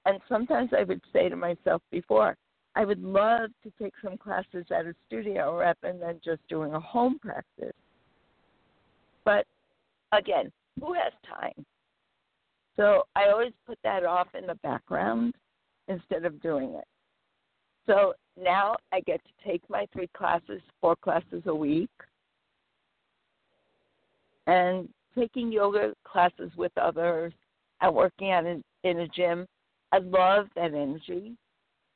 And 0.08 0.22
sometimes 0.30 0.72
I 0.76 0.84
would 0.84 1.02
say 1.12 1.28
to 1.28 1.36
myself 1.36 1.82
before, 1.92 2.38
I 2.76 2.86
would 2.86 3.04
love 3.04 3.50
to 3.64 3.72
take 3.80 3.94
some 4.02 4.18
classes 4.18 4.66
at 4.72 4.86
a 4.86 4.96
studio 5.06 5.60
rather 5.60 5.98
than 6.00 6.22
just 6.24 6.40
doing 6.48 6.74
a 6.74 6.80
home 6.80 7.20
practice. 7.20 7.76
But 9.26 9.46
again, 10.14 10.50
who 10.80 10.94
has 10.94 11.12
time? 11.28 11.66
So 12.78 13.04
I 13.18 13.30
always 13.30 13.52
put 13.66 13.78
that 13.84 14.06
off 14.06 14.30
in 14.34 14.48
the 14.48 14.56
background 14.56 15.34
instead 15.90 16.24
of 16.24 16.42
doing 16.42 16.70
it. 16.76 16.86
So 17.86 18.14
now 18.42 18.78
I 18.94 19.02
get 19.02 19.20
to 19.26 19.50
take 19.50 19.68
my 19.70 19.88
three 19.92 20.10
classes, 20.16 20.62
four 20.80 20.96
classes 20.96 21.44
a 21.48 21.56
week, 21.56 21.90
and 24.46 24.88
taking 25.18 25.52
yoga 25.52 25.94
classes 26.06 26.52
with 26.56 26.72
others 26.78 27.34
and 27.82 27.94
working 27.94 28.32
out 28.32 28.46
in, 28.46 28.64
in 28.86 29.00
a 29.00 29.08
gym. 29.10 29.46
I 29.91 30.00
love 30.00 30.48
that 30.56 30.74
energy, 30.74 31.36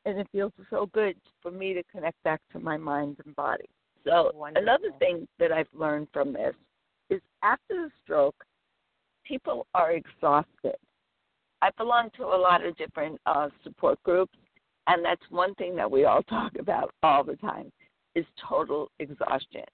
and 0.06 0.18
it 0.18 0.28
feels 0.32 0.54
so 0.70 0.88
good 0.94 1.16
for 1.42 1.52
me 1.52 1.74
to 1.74 1.84
connect 1.92 2.22
back 2.24 2.42
to 2.54 2.60
my 2.60 2.78
mind 2.78 3.18
and 3.26 3.36
body. 3.36 3.66
So 4.06 4.32
Wonderful. 4.34 4.64
another 4.64 4.98
thing 5.00 5.28
that 5.40 5.52
I've 5.52 5.68
learned 5.74 6.08
from 6.14 6.34
this 6.34 6.56
is 7.10 7.22
after 7.44 7.74
the 7.76 7.92
stroke, 8.04 8.36
people 9.26 9.68
are 9.74 9.92
exhausted. 9.92 10.76
I 11.62 11.70
belong 11.78 12.10
to 12.18 12.24
a 12.24 12.38
lot 12.38 12.66
of 12.66 12.76
different 12.78 13.20
uh, 13.26 13.50
support 13.64 14.02
groups, 14.04 14.38
and 14.88 15.06
that's 15.06 15.22
one 15.30 15.54
thing 15.56 15.76
that 15.76 15.90
we 15.90 16.06
all 16.06 16.24
talk 16.30 16.54
about 16.60 16.94
all 17.04 17.24
the 17.24 17.36
time 17.38 17.72
is 18.16 18.26
total 18.50 18.90
exhaustion. 19.00 19.66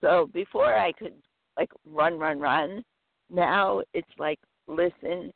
So 0.00 0.30
before 0.32 0.74
I 0.74 0.92
could 0.92 1.14
like 1.58 1.70
run, 1.84 2.18
run, 2.18 2.40
run, 2.40 2.82
now 3.30 3.82
it's 3.94 4.08
like 4.18 4.38
listen, 4.66 5.30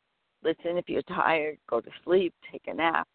listen. 0.45 0.77
If 0.77 0.87
you're 0.87 1.01
tired, 1.03 1.57
go 1.69 1.81
to 1.81 1.89
sleep, 2.05 2.33
take 2.51 2.63
a 2.67 2.73
nap, 2.73 3.07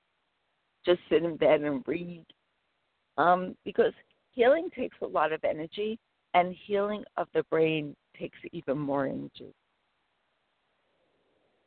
just 0.84 1.00
sit 1.08 1.22
in 1.22 1.36
bed 1.36 1.62
and 1.62 1.82
read. 1.86 2.26
Um, 3.16 3.56
because 3.64 3.92
healing 4.32 4.68
takes 4.76 4.96
a 5.02 5.06
lot 5.06 5.32
of 5.32 5.42
energy, 5.44 5.98
and 6.34 6.54
healing 6.66 7.04
of 7.16 7.28
the 7.34 7.42
brain 7.44 7.96
takes 8.18 8.38
even 8.52 8.78
more 8.78 9.06
energy. 9.06 9.54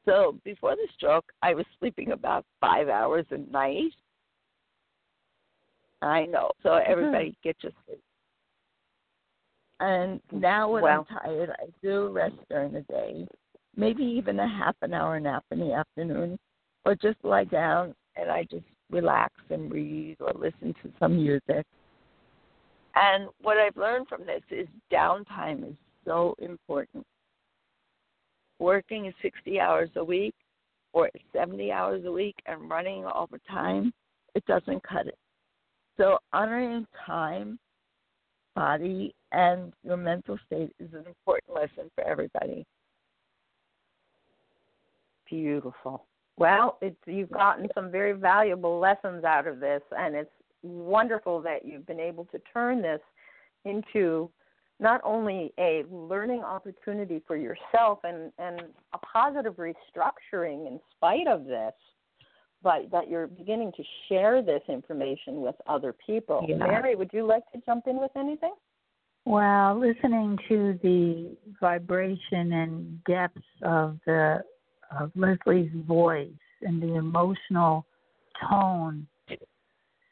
So 0.06 0.38
before 0.44 0.76
the 0.76 0.88
stroke, 0.96 1.26
I 1.42 1.54
was 1.54 1.66
sleeping 1.80 2.12
about 2.12 2.46
five 2.60 2.90
hours 2.90 3.26
a 3.32 3.38
night. 3.38 3.94
I 6.02 6.26
know. 6.26 6.52
So 6.62 6.74
everybody 6.74 7.38
get 7.44 7.56
your 7.62 7.72
sleep. 7.86 8.02
And 9.80 10.22
now 10.32 10.70
when 10.70 10.84
Well- 10.84 11.08
I'm 11.10 11.18
tired, 11.20 11.50
I 11.52 11.68
do 11.82 12.10
rest 12.10 12.36
during 12.50 12.74
the 12.74 12.82
day, 12.82 13.28
maybe 13.76 14.04
even 14.04 14.40
a 14.40 14.48
half 14.48 14.76
an 14.82 14.94
hour 14.94 15.20
nap 15.20 15.44
in 15.52 15.60
the 15.60 15.74
afternoon, 15.74 16.38
or 16.86 16.96
just 16.96 17.18
lie 17.24 17.46
down 17.46 17.94
and 18.16 18.30
I 18.30 18.44
just 18.50 18.66
relax 18.92 19.34
and 19.50 19.72
read 19.72 20.18
or 20.20 20.32
listen 20.34 20.74
to 20.84 20.92
some 21.00 21.16
music. 21.16 21.66
And 22.96 23.28
what 23.42 23.58
I've 23.58 23.78
learned 23.78 24.08
from 24.08 24.26
this 24.26 24.44
is 24.52 24.68
downtime 24.92 25.68
is 25.68 25.76
so 26.06 26.36
important. 26.40 27.06
Working 28.60 29.12
60 29.22 29.60
hours 29.60 29.90
a 29.96 30.04
week 30.04 30.36
or 30.94 31.10
70 31.34 31.72
hours 31.72 32.06
a 32.06 32.12
week 32.12 32.36
and 32.46 32.70
running 32.70 33.04
all 33.04 33.28
the 33.32 33.42
time, 33.50 33.92
it 34.36 34.46
doesn't 34.46 34.84
cut 34.84 35.08
it. 35.08 35.18
So 35.98 36.18
honoring 36.32 36.86
time, 37.06 37.58
body, 38.56 39.14
and 39.32 39.74
your 39.84 39.98
mental 39.98 40.38
state 40.46 40.72
is 40.80 40.94
an 40.94 41.06
important 41.08 41.56
lesson 41.56 41.90
for 41.96 42.04
everybody. 42.04 42.64
Beautiful. 45.34 46.06
Well, 46.38 46.78
it's 46.80 46.96
you've 47.08 47.32
gotten 47.32 47.68
some 47.74 47.90
very 47.90 48.14
valuable 48.14 48.80
lessons 48.80 49.24
out 49.24 49.48
of 49.48 49.60
this, 49.60 49.82
and 49.98 50.14
it's 50.14 50.30
wonderful 50.62 51.42
that 51.42 51.66
you've 51.66 51.88
been 51.88 52.00
able 52.00 52.26
to 52.26 52.40
turn 52.54 52.84
this 52.84 53.00
into 53.66 54.30
not 54.80 55.02
only 55.04 55.52
a 55.58 55.86
learning 55.90 56.42
opportunity 56.42 57.20
for 57.26 57.36
yourself 57.36 58.00
and, 58.04 58.32
and 58.38 58.62
a 58.94 58.98
positive 59.00 59.56
restructuring 59.56 60.68
in 60.68 60.80
spite 60.96 61.28
of 61.28 61.46
this, 61.46 61.74
but 62.62 62.92
that 62.92 63.10
you're 63.10 63.26
beginning 63.26 63.72
to 63.76 63.84
share 64.08 64.44
this 64.44 64.62
information 64.70 65.42
with 65.42 65.56
other 65.66 65.96
people. 66.06 66.46
Yeah. 66.48 66.58
Mary, 66.58 66.96
would 66.96 67.10
you 67.12 67.26
like 67.26 67.44
to 67.54 67.62
jump 67.66 67.88
in 67.88 68.00
with 68.00 68.12
anything? 68.16 68.54
Well, 69.26 69.80
listening 69.80 70.38
to 70.50 70.78
the 70.84 71.36
vibration 71.60 72.54
and 72.54 73.04
depths 73.06 73.42
of 73.64 73.98
the 74.06 74.44
of 75.00 75.12
Leslie's 75.16 75.72
voice 75.88 76.30
and 76.62 76.82
the 76.82 76.96
emotional 76.96 77.86
tone 78.50 79.08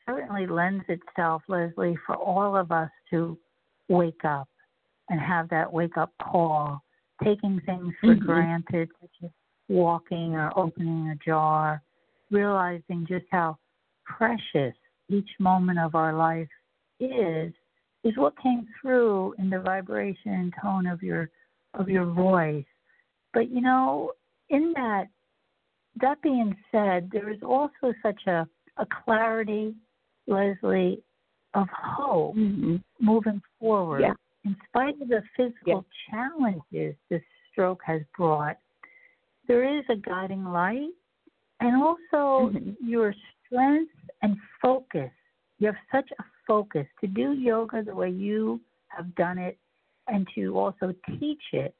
certainly 0.06 0.48
lends 0.48 0.84
itself, 0.90 1.44
Leslie, 1.48 1.98
for 2.06 2.16
all 2.16 2.56
of 2.56 2.72
us 2.72 2.90
to 3.10 3.38
wake 3.88 4.26
up 4.26 4.48
and 5.10 5.20
have 5.20 5.50
that 5.50 5.72
wake 5.72 5.98
up 5.98 6.12
call, 6.22 6.82
taking 7.24 7.60
things 7.62 7.94
for 8.00 8.16
Mhm. 8.16 8.26
granted, 8.26 8.90
such 9.00 9.24
as 9.24 9.32
walking 9.70 10.36
or 10.36 10.52
opening 10.58 11.10
a 11.10 11.16
jar, 11.16 11.82
realizing 12.30 13.06
just 13.06 13.26
how 13.32 13.58
precious 14.06 14.76
each 15.10 15.40
moment 15.40 15.80
of 15.80 15.96
our 15.96 16.14
life 16.14 16.50
is, 17.00 17.54
is 18.04 18.18
what 18.18 18.38
came 18.38 18.68
through 18.80 19.34
in 19.38 19.50
the 19.50 19.60
vibration 19.60 20.34
and 20.34 20.54
tone 20.62 20.88
of 20.88 21.04
your 21.04 21.30
of 21.74 21.90
your 21.90 22.06
voice. 22.06 22.66
But 23.34 23.50
you 23.50 23.62
know, 23.62 24.14
in 24.52 24.74
that 24.76 25.08
that 26.00 26.22
being 26.22 26.56
said, 26.72 27.10
there 27.12 27.30
is 27.30 27.42
also 27.44 27.94
such 28.02 28.22
a, 28.28 28.48
a 28.78 28.86
clarity, 29.04 29.76
Leslie, 30.28 31.04
of 31.54 31.68
hope 31.74 32.36
hmm 32.36 32.78
moving 33.00 33.42
forward. 33.60 34.02
Yeah. 34.02 34.14
In 34.46 34.56
spite 34.68 35.02
of 35.02 35.08
the 35.08 35.24
physical 35.36 35.86
challenges 36.10 36.96
this 37.10 37.22
stroke 37.52 37.82
has 37.86 38.02
brought, 38.16 38.58
there 39.48 39.64
is 39.78 39.84
a 39.90 39.96
guiding 39.96 40.46
light 40.46 40.94
and 41.60 41.76
also 41.82 42.52
Mhm. 42.52 42.76
your 42.80 43.14
strength 43.46 43.94
and 44.22 44.38
focus. 44.62 45.12
You 45.60 45.68
have 45.68 45.78
such 45.92 46.10
a 46.20 46.24
focus 46.48 46.88
to 47.02 47.08
do 47.08 47.34
yoga 47.34 47.84
the 47.84 47.94
way 47.94 48.10
you 48.10 48.62
have 48.88 49.14
done 49.16 49.38
it 49.38 49.58
and 50.08 50.28
to 50.36 50.58
also 50.58 50.94
teach 51.20 51.44
it. 51.54 51.76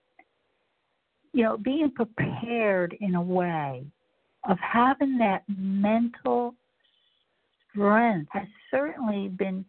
You 1.34 1.44
know, 1.44 1.58
being 1.58 1.92
prepared 1.92 2.96
in 3.00 3.16
a 3.16 3.22
way 3.22 3.86
of 4.50 4.58
having 4.60 5.18
that 5.20 5.44
mental 5.48 6.56
strength 7.70 8.30
has 8.32 8.48
certainly 8.70 9.30
been 9.30 9.64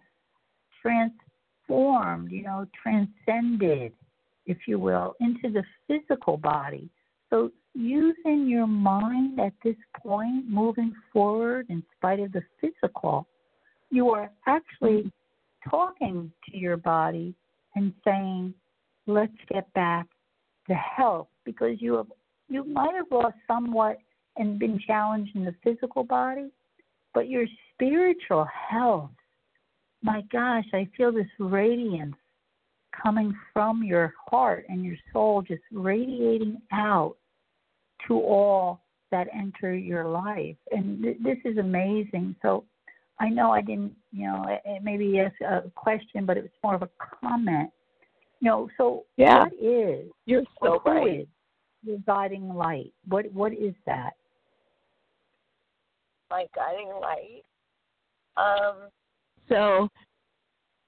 transformed, 0.80 2.30
you 2.30 2.42
know, 2.42 2.66
transcended, 2.82 3.92
if 4.46 4.58
you 4.66 4.78
will, 4.78 5.14
into 5.20 5.50
the 5.50 5.62
physical 5.86 6.36
body. 6.36 6.88
So, 7.30 7.50
using 7.74 8.46
your 8.48 8.66
mind 8.66 9.40
at 9.40 9.54
this 9.64 9.76
point, 9.96 10.48
moving 10.48 10.94
forward 11.12 11.66
in 11.70 11.82
spite 11.96 12.20
of 12.20 12.32
the 12.32 12.42
physical, 12.60 13.26
you 13.90 14.10
are 14.10 14.30
actually 14.46 15.04
mm-hmm. 15.04 15.70
talking 15.70 16.32
to 16.50 16.58
your 16.58 16.76
body 16.76 17.34
and 17.74 17.94
saying, 18.04 18.52
let's 19.06 19.32
get 19.50 19.72
back 19.72 20.06
to 20.68 20.74
health 20.74 21.28
because 21.44 21.80
you 21.80 21.94
have 21.94 22.06
you 22.48 22.64
might 22.64 22.94
have 22.94 23.06
lost 23.10 23.36
somewhat 23.46 23.98
and 24.36 24.58
been 24.58 24.78
challenged 24.86 25.34
in 25.34 25.44
the 25.44 25.54
physical 25.62 26.04
body, 26.04 26.50
but 27.14 27.28
your 27.28 27.46
spiritual 27.72 28.46
health, 28.70 29.10
my 30.02 30.22
gosh, 30.32 30.64
I 30.72 30.88
feel 30.96 31.12
this 31.12 31.26
radiance 31.38 32.16
coming 33.02 33.34
from 33.52 33.82
your 33.82 34.14
heart 34.28 34.66
and 34.68 34.84
your 34.84 34.96
soul 35.12 35.42
just 35.42 35.62
radiating 35.72 36.60
out 36.72 37.16
to 38.06 38.14
all 38.14 38.82
that 39.10 39.28
enter 39.34 39.74
your 39.74 40.06
life. 40.08 40.56
And 40.70 41.02
th- 41.02 41.18
this 41.22 41.38
is 41.44 41.58
amazing. 41.58 42.34
So 42.42 42.64
I 43.20 43.28
know 43.28 43.50
I 43.50 43.60
didn't, 43.60 43.94
you 44.10 44.26
know, 44.26 44.44
eh, 44.44 44.58
eh, 44.66 44.78
maybe 44.82 45.20
ask 45.20 45.34
a 45.40 45.70
question, 45.74 46.26
but 46.26 46.36
it 46.36 46.42
was 46.42 46.50
more 46.64 46.74
of 46.74 46.82
a 46.82 46.90
comment. 46.98 47.70
You 48.40 48.48
know, 48.48 48.68
so 48.76 49.04
Yeah. 49.16 49.44
what 49.44 49.52
is 49.54 50.10
You're 50.26 50.42
so 50.62 50.82
right. 50.84 51.28
Is 51.82 51.88
your 51.88 51.98
guiding 52.06 52.54
light? 52.54 52.92
What 53.08 53.32
what 53.32 53.52
is 53.52 53.74
that? 53.86 54.12
my 56.32 56.46
guiding 56.56 56.90
light. 57.00 57.42
Um, 58.38 58.88
so 59.48 59.88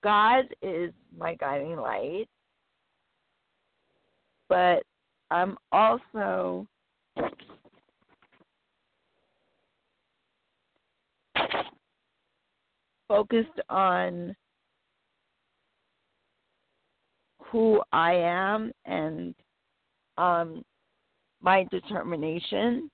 God 0.03 0.45
is 0.63 0.91
my 1.17 1.35
guiding 1.35 1.77
light, 1.77 2.27
but 4.49 4.83
I'm 5.31 5.59
also 5.71 6.67
focused 13.07 13.61
on 13.69 14.35
who 17.51 17.83
I 17.93 18.15
am 18.15 18.73
and 18.87 19.35
um, 20.17 20.65
my 21.45 21.67
determination 21.71 22.91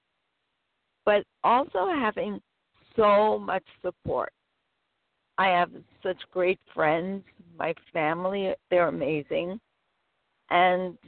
but 1.06 1.24
also 1.42 1.88
having 1.88 2.40
so 2.96 3.38
much 3.38 3.64
support. 3.82 4.32
I 5.38 5.46
have 5.48 5.70
such 6.02 6.18
great 6.32 6.60
friends, 6.74 7.24
my 7.58 7.74
family, 7.92 8.52
they're 8.70 8.88
amazing. 8.88 9.58
And 10.50 10.98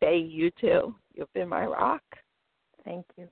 Faye, 0.00 0.18
you 0.18 0.50
too. 0.60 0.94
You've 1.14 1.32
been 1.34 1.48
my 1.48 1.66
rock. 1.66 2.02
Thank 2.84 3.04
you. 3.16 3.28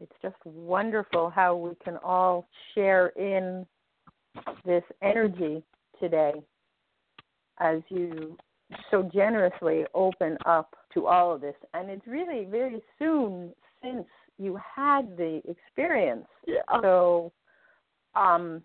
It's 0.00 0.12
just 0.20 0.36
wonderful 0.44 1.30
how 1.30 1.56
we 1.56 1.70
can 1.82 1.96
all 1.96 2.46
share 2.74 3.08
in 3.16 3.66
this 4.64 4.84
energy 5.02 5.62
today 6.00 6.32
as 7.58 7.80
you 7.88 8.36
so 8.90 9.08
generously 9.12 9.84
open 9.94 10.36
up 10.46 10.74
to 10.92 11.06
all 11.06 11.34
of 11.34 11.40
this. 11.40 11.54
And 11.74 11.90
it's 11.90 12.06
really 12.06 12.46
very 12.50 12.82
soon 12.98 13.52
since 13.82 14.06
you 14.38 14.58
had 14.76 15.16
the 15.16 15.40
experience. 15.48 16.26
Yeah. 16.46 16.62
So 16.82 17.32
um, 18.14 18.62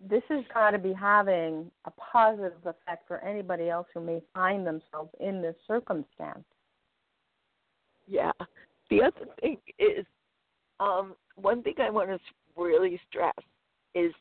this 0.00 0.22
has 0.28 0.44
got 0.52 0.70
to 0.72 0.78
be 0.78 0.92
having 0.92 1.70
a 1.84 1.90
positive 1.90 2.52
effect 2.64 3.06
for 3.06 3.18
anybody 3.24 3.68
else 3.68 3.86
who 3.94 4.00
may 4.00 4.20
find 4.34 4.66
themselves 4.66 5.10
in 5.20 5.40
this 5.40 5.56
circumstance. 5.66 6.44
Yeah. 8.06 8.32
The 8.90 9.02
other 9.02 9.26
thing 9.40 9.58
is, 9.78 10.04
um, 10.80 11.14
one 11.36 11.62
thing 11.62 11.74
I 11.78 11.90
want 11.90 12.10
to 12.10 12.18
really 12.56 13.00
stress 13.08 13.34
is 13.94 14.12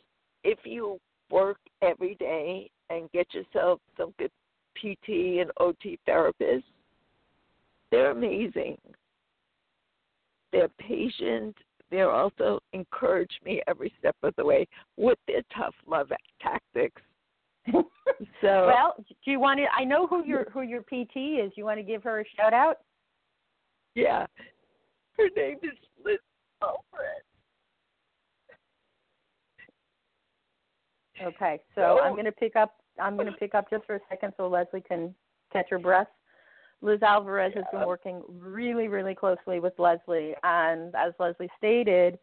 if 0.43 0.59
you 0.63 0.99
work 1.29 1.57
every 1.81 2.15
day 2.15 2.69
and 2.89 3.11
get 3.11 3.27
yourself 3.33 3.79
some 3.97 4.13
good 4.17 4.31
PT 4.75 5.39
and 5.41 5.51
OT 5.59 5.99
therapists, 6.07 6.63
they're 7.91 8.11
amazing. 8.11 8.77
They're 10.51 10.69
patient. 10.79 11.55
They're 11.91 12.11
also 12.11 12.59
encourage 12.73 13.31
me 13.43 13.61
every 13.67 13.93
step 13.99 14.15
of 14.23 14.33
the 14.37 14.45
way 14.45 14.67
with 14.97 15.17
their 15.27 15.41
tough 15.55 15.75
love 15.87 16.11
tactics. 16.41 17.01
So 18.41 18.67
well, 18.67 18.95
do 18.97 19.31
you 19.31 19.39
want 19.39 19.59
to? 19.59 19.65
I 19.73 19.85
know 19.85 20.05
who 20.05 20.25
your 20.25 20.49
who 20.51 20.61
your 20.61 20.81
PT 20.81 21.15
is. 21.15 21.53
You 21.55 21.63
want 21.63 21.79
to 21.79 21.83
give 21.83 22.03
her 22.03 22.19
a 22.19 22.23
shout 22.35 22.53
out? 22.53 22.79
yeah, 23.95 24.25
her 25.17 25.29
name 25.35 25.57
is 25.63 25.77
Liz 26.03 26.17
Alfred. 26.61 27.23
Okay, 31.21 31.59
so 31.75 31.99
I'm 31.99 32.13
going 32.13 32.25
to 32.25 32.31
pick 32.31 32.55
up. 32.55 32.75
I'm 33.01 33.15
going 33.15 33.27
to 33.27 33.33
pick 33.33 33.55
up 33.55 33.69
just 33.69 33.85
for 33.85 33.95
a 33.95 33.99
second 34.09 34.33
so 34.37 34.47
Leslie 34.47 34.81
can 34.81 35.13
catch 35.51 35.69
her 35.69 35.79
breath. 35.79 36.07
Liz 36.81 37.01
Alvarez 37.01 37.53
has 37.55 37.65
been 37.71 37.85
working 37.85 38.21
really, 38.27 38.87
really 38.87 39.13
closely 39.13 39.59
with 39.59 39.73
Leslie, 39.77 40.33
and 40.43 40.95
as 40.95 41.13
Leslie 41.19 41.49
stated, 41.57 42.17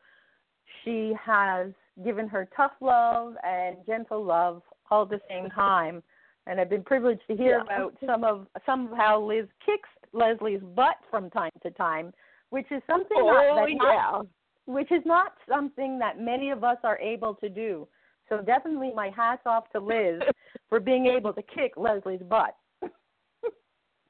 she 0.82 1.14
has 1.22 1.72
given 2.04 2.28
her 2.28 2.48
tough 2.56 2.72
love 2.80 3.34
and 3.44 3.76
gentle 3.86 4.24
love 4.24 4.62
all 4.90 5.02
at 5.02 5.10
the 5.10 5.20
same 5.28 5.50
time. 5.50 6.02
And 6.46 6.60
I've 6.60 6.70
been 6.70 6.84
privileged 6.84 7.22
to 7.28 7.36
hear 7.36 7.58
Yeah. 7.58 7.62
about 7.62 7.94
some 8.04 8.24
of 8.24 8.46
some 8.64 8.92
of 8.92 8.96
how 8.96 9.20
Liz 9.20 9.46
kicks 9.64 9.88
Leslie's 10.12 10.62
butt 10.62 10.96
from 11.10 11.28
time 11.30 11.50
to 11.62 11.70
time, 11.70 12.14
which 12.50 12.70
is 12.70 12.82
something 12.86 13.16
Oh 13.20 13.26
not, 13.26 13.66
that 13.66 13.74
not 13.74 14.26
which 14.66 14.90
is 14.90 15.04
not 15.04 15.34
something 15.48 15.98
that 15.98 16.20
many 16.20 16.50
of 16.50 16.64
us 16.64 16.78
are 16.82 16.98
able 16.98 17.34
to 17.36 17.48
do. 17.48 17.86
So 18.28 18.40
definitely 18.42 18.92
my 18.94 19.10
hats 19.14 19.42
off 19.46 19.70
to 19.72 19.80
Liz 19.80 20.20
for 20.68 20.80
being 20.80 21.06
able 21.06 21.32
to 21.32 21.42
kick 21.42 21.72
Leslie's 21.76 22.22
butt. 22.28 22.56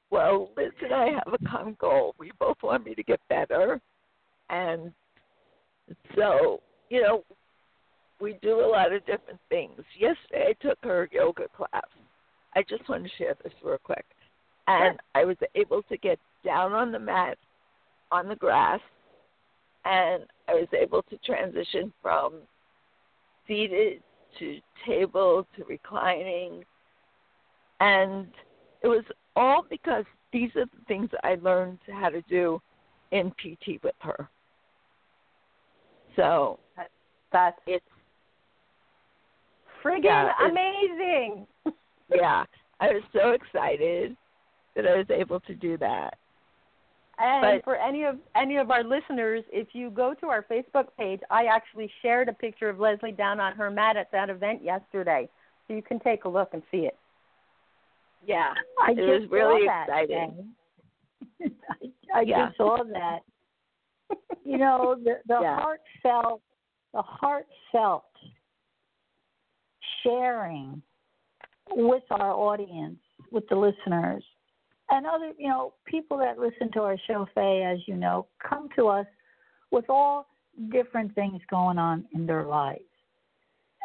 Well, 0.09 0.51
Liz 0.55 0.71
and 0.81 0.93
I 0.93 1.07
have 1.07 1.33
a 1.33 1.49
common 1.49 1.75
goal. 1.81 2.15
We 2.17 2.31
both 2.39 2.55
want 2.63 2.85
me 2.85 2.95
to 2.95 3.03
get 3.03 3.19
better. 3.27 3.81
And 4.49 4.93
so, 6.15 6.61
you 6.89 7.01
know, 7.01 7.25
we 8.21 8.37
do 8.41 8.61
a 8.61 8.65
lot 8.65 8.93
of 8.93 9.05
different 9.05 9.39
things. 9.49 9.81
Yesterday 9.99 10.51
I 10.51 10.65
took 10.65 10.77
her 10.83 11.09
yoga 11.11 11.47
class. 11.55 11.83
I 12.55 12.63
just 12.69 12.87
want 12.87 13.03
to 13.03 13.09
share 13.17 13.35
this 13.43 13.51
real 13.61 13.79
quick. 13.83 14.05
And 14.67 14.97
I 15.13 15.25
was 15.25 15.35
able 15.55 15.83
to 15.83 15.97
get 15.97 16.19
down 16.45 16.71
on 16.71 16.93
the 16.93 16.99
mat 16.99 17.37
on 18.09 18.29
the 18.29 18.35
grass 18.35 18.79
and 19.85 20.23
I 20.47 20.53
was 20.53 20.67
able 20.79 21.01
to 21.03 21.17
transition 21.17 21.93
from 22.01 22.33
seated 23.47 24.01
to 24.39 24.59
table 24.85 25.47
to 25.55 25.63
reclining. 25.65 26.63
And 27.79 28.27
it 28.81 28.87
was 28.87 29.03
all 29.35 29.65
because 29.69 30.05
these 30.33 30.49
are 30.55 30.65
the 30.65 30.85
things 30.87 31.09
I 31.23 31.35
learned 31.35 31.79
how 31.91 32.09
to 32.09 32.21
do 32.23 32.61
in 33.11 33.31
PT 33.31 33.81
with 33.83 33.95
her. 33.99 34.29
So 36.15 36.59
that's 37.31 37.57
it's 37.67 37.85
friggin' 39.83 40.03
yeah, 40.03 40.31
amazing. 40.49 41.47
yeah, 42.13 42.45
I 42.79 42.87
was 42.87 43.03
so 43.13 43.31
excited 43.31 44.17
that 44.75 44.87
I 44.87 44.97
was 44.97 45.05
able 45.09 45.39
to 45.41 45.55
do 45.55 45.77
that. 45.77 46.17
And 47.19 47.41
But- 47.41 47.63
for 47.63 47.75
any 47.75 48.03
of 48.03 48.19
any 48.35 48.57
of 48.57 48.69
our 48.69 48.83
listeners, 48.83 49.43
if 49.51 49.73
you 49.73 49.89
go 49.89 50.13
to 50.15 50.27
our 50.29 50.43
Facebook 50.43 50.87
page, 50.97 51.21
I 51.31 51.45
actually 51.45 51.91
shared 52.01 52.29
a 52.29 52.33
picture 52.33 52.69
of 52.69 52.79
Leslie 52.79 53.11
down 53.11 53.39
on 53.39 53.53
her 53.55 53.71
mat 53.71 53.97
at 53.97 54.11
that 54.11 54.29
event 54.29 54.61
yesterday, 54.61 55.27
so 55.67 55.73
you 55.73 55.81
can 55.81 55.99
take 55.99 56.25
a 56.25 56.29
look 56.29 56.53
and 56.53 56.61
see 56.69 56.85
it. 56.85 56.97
Yeah, 58.23 58.53
I 58.79 58.91
it 58.91 58.95
just 58.97 59.21
was 59.21 59.29
really 59.31 59.65
saw 59.65 59.85
that 59.87 60.03
exciting. 60.03 60.55
I, 62.13 62.19
I 62.19 62.21
Yeah. 62.21 62.45
just 62.47 62.57
saw 62.57 62.83
that. 62.83 63.19
You 64.43 64.57
know, 64.57 64.95
the 65.03 65.21
the 65.25 65.39
Yeah. 65.41 65.59
heartfelt, 65.59 66.41
the 66.93 67.01
heartfelt 67.01 68.05
sharing 70.03 70.81
with 71.71 72.03
our 72.11 72.31
audience, 72.31 72.99
with 73.31 73.47
the 73.49 73.55
listeners, 73.55 74.23
and 74.89 75.05
other, 75.05 75.31
you 75.37 75.49
know, 75.49 75.73
people 75.85 76.17
that 76.17 76.39
listen 76.39 76.71
to 76.73 76.81
our 76.81 76.97
show, 77.07 77.27
Faye, 77.35 77.63
as 77.63 77.79
you 77.87 77.95
know, 77.95 78.27
come 78.47 78.69
to 78.75 78.87
us 78.87 79.07
with 79.71 79.85
all 79.89 80.27
different 80.71 81.13
things 81.13 81.41
going 81.49 81.77
on 81.77 82.05
in 82.13 82.25
their 82.25 82.45
lives. 82.45 82.81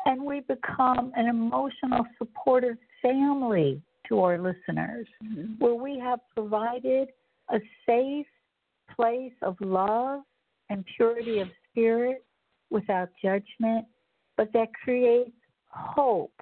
And 0.06 0.24
we 0.24 0.40
become 0.40 1.12
an 1.16 1.26
emotional, 1.26 2.06
supportive 2.18 2.76
family 3.00 3.82
to 4.08 4.20
our 4.20 4.38
listeners 4.38 5.06
Mhm. 5.22 5.58
where 5.60 5.74
we 5.74 5.98
have 5.98 6.20
provided 6.34 7.12
a 7.50 7.60
safe 7.86 8.28
place 8.88 9.34
of 9.42 9.60
love 9.60 10.24
and 10.70 10.84
purity 10.96 11.40
of 11.40 11.48
spirit 11.68 12.24
without 12.70 13.10
judgment, 13.22 13.86
but 14.36 14.52
that 14.52 14.72
creates 14.74 15.36
hope 15.68 16.32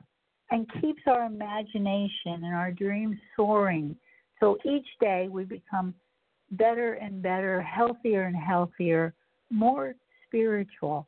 and 0.51 0.70
keeps 0.81 1.07
our 1.07 1.25
imagination 1.25 2.44
and 2.44 2.55
our 2.55 2.73
dreams 2.73 3.18
soaring. 3.37 3.96
So 4.40 4.57
each 4.64 4.87
day 5.00 5.29
we 5.31 5.44
become 5.44 5.94
better 6.53 6.94
and 6.94 7.22
better, 7.22 7.61
healthier 7.62 8.24
and 8.24 8.37
healthier, 8.37 9.14
more 9.50 9.94
spiritual. 10.26 11.07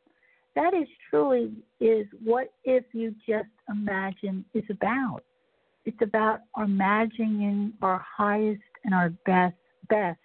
That 0.55 0.75
is 0.75 0.87
truly 1.09 1.53
is 1.81 2.07
what 2.23 2.53
if 2.65 2.85
you 2.93 3.15
just 3.27 3.49
imagine 3.71 4.45
is 4.55 4.65
about. 4.71 5.23
It's 5.85 6.03
about 6.03 6.41
imagining 6.57 7.73
our 7.83 8.05
highest 8.17 8.63
and 8.85 8.95
our 8.95 9.11
best 9.27 9.57
best 9.89 10.21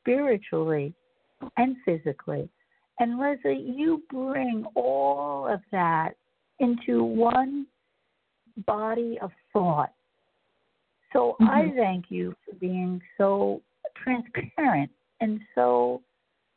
spiritually 0.00 0.94
and 1.56 1.76
physically. 1.84 2.48
And 2.98 3.18
Leslie, 3.18 3.72
you 3.76 4.02
bring 4.10 4.64
all 4.74 5.48
of 5.48 5.60
that 5.72 6.16
into 6.60 7.02
one 7.02 7.66
body 8.66 9.18
of 9.20 9.30
thought. 9.52 9.92
So 11.16 11.34
I 11.40 11.62
Mhm. 11.62 11.76
thank 11.76 12.10
you 12.10 12.36
for 12.44 12.52
being 12.56 13.00
so 13.16 13.62
transparent 13.94 14.92
and 15.20 15.40
so 15.54 16.02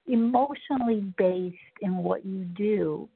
emotionally 0.06 1.00
based 1.18 1.78
in 1.80 2.04
what 2.04 2.26
you 2.26 2.44
do 2.44 3.08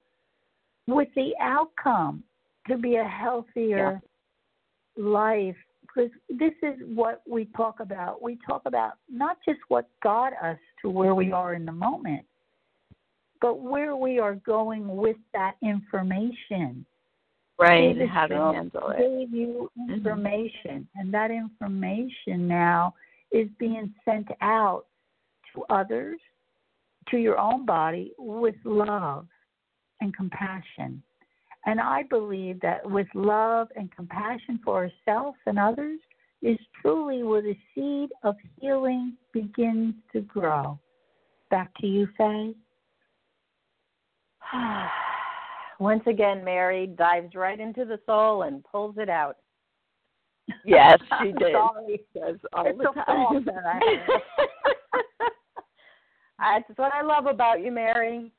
with 0.88 1.14
the 1.16 1.36
outcome 1.40 2.24
to 2.68 2.78
be 2.78 2.96
a 2.96 3.04
healthier 3.04 4.02
life 4.96 5.58
because 5.82 6.12
this 6.30 6.54
is 6.62 6.80
what 6.96 7.22
we 7.28 7.44
talk 7.58 7.82
about. 7.82 8.22
We 8.22 8.38
talk 8.38 8.62
about 8.66 8.94
not 9.10 9.38
just 9.44 9.60
what 9.68 9.90
got 10.00 10.32
us 10.42 10.60
to 10.82 10.90
where 10.90 11.14
we 11.14 11.34
are 11.34 11.56
in 11.56 11.66
the 11.66 11.74
moment, 11.74 12.26
but 13.42 13.60
where 13.60 13.98
we 13.98 14.18
are 14.18 14.36
going 14.36 14.96
with 14.96 15.18
that 15.34 15.58
information. 15.62 16.86
Right, 17.60 17.94
David 17.94 18.10
how 18.10 18.28
to 18.28 18.36
handle 18.36 18.90
it. 18.90 18.98
Gave 18.98 19.34
you 19.34 19.70
mm-hmm. 19.80 19.94
information, 19.94 20.88
and 20.96 21.14
that 21.14 21.32
information 21.32 22.48
now 22.48 22.96
is 23.32 23.48
being 23.60 23.94
sent 24.06 24.28
out 24.42 24.86
to 25.54 25.64
others, 25.70 26.20
to 27.10 27.18
your 27.18 27.38
own 27.40 27.66
body, 27.66 28.14
with 28.18 28.56
love 28.64 29.28
and 30.02 30.16
compassion. 30.16 31.04
And 31.66 31.80
I 31.80 32.04
believe 32.04 32.60
that 32.62 32.90
with 32.90 33.08
love 33.14 33.70
and 33.76 33.90
compassion 33.96 34.60
for 34.64 34.90
ourselves 35.08 35.38
and 35.46 35.60
others 35.60 36.00
is 36.42 36.58
truly 36.82 37.24
where 37.24 37.42
the 37.42 37.56
seed 37.74 38.10
of 38.24 38.36
healing 38.60 39.14
begins 39.32 39.94
to 40.12 40.22
grow. 40.22 40.80
Back 41.50 41.72
to 41.80 41.88
you, 41.88 42.08
Faye. 42.18 42.56
Once 45.84 46.04
again, 46.08 46.46
Mary 46.46 46.88
dives 46.88 47.36
right 47.36 47.60
into 47.60 47.84
the 47.84 48.00
soul 48.06 48.44
and 48.44 48.64
pulls 48.64 48.96
it 48.98 49.10
out. 49.10 49.36
Yes, 50.64 50.98
she 51.20 51.34
did. 51.34 51.52
Sorry. 51.52 52.00
Does 52.16 52.38
all 52.54 52.68
It's 52.68 52.78
the 52.78 52.86
time. 53.06 53.44
that 53.46 53.66
I 56.40 56.62
That's 56.66 56.80
what 56.80 56.94
I 56.94 57.02
love 57.02 57.26
about 57.26 57.62
you, 57.62 57.70
Mary. 57.70 58.32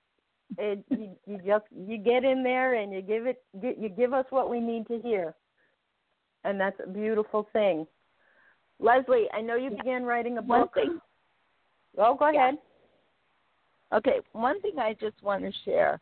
It, 0.56 0.82
you, 0.88 1.10
you 1.26 1.38
just 1.44 1.66
you 1.70 1.98
get 1.98 2.24
in 2.24 2.42
there 2.42 2.80
and 2.80 2.94
you 2.94 3.02
give 3.02 3.26
it 3.26 3.42
you 3.60 3.90
give 3.90 4.14
us 4.14 4.24
what 4.30 4.48
we 4.48 4.58
need 4.58 4.86
to 4.86 4.98
hear, 5.00 5.34
and 6.44 6.58
that's 6.58 6.80
a 6.82 6.88
beautiful 6.88 7.46
thing. 7.52 7.86
Leslie, 8.80 9.26
I 9.34 9.42
know 9.42 9.56
you 9.56 9.68
began 9.68 10.04
writing 10.04 10.38
a 10.38 10.42
One 10.42 10.62
book. 10.62 10.72
thing 10.74 10.98
Oh, 11.98 12.14
go 12.14 12.30
Yeah. 12.30 12.44
ahead. 12.44 12.58
Okay, 13.92 14.20
one 14.32 14.62
thing 14.62 14.78
I 14.78 14.94
just 14.94 15.22
want 15.22 15.44
to 15.44 15.52
share. 15.66 16.00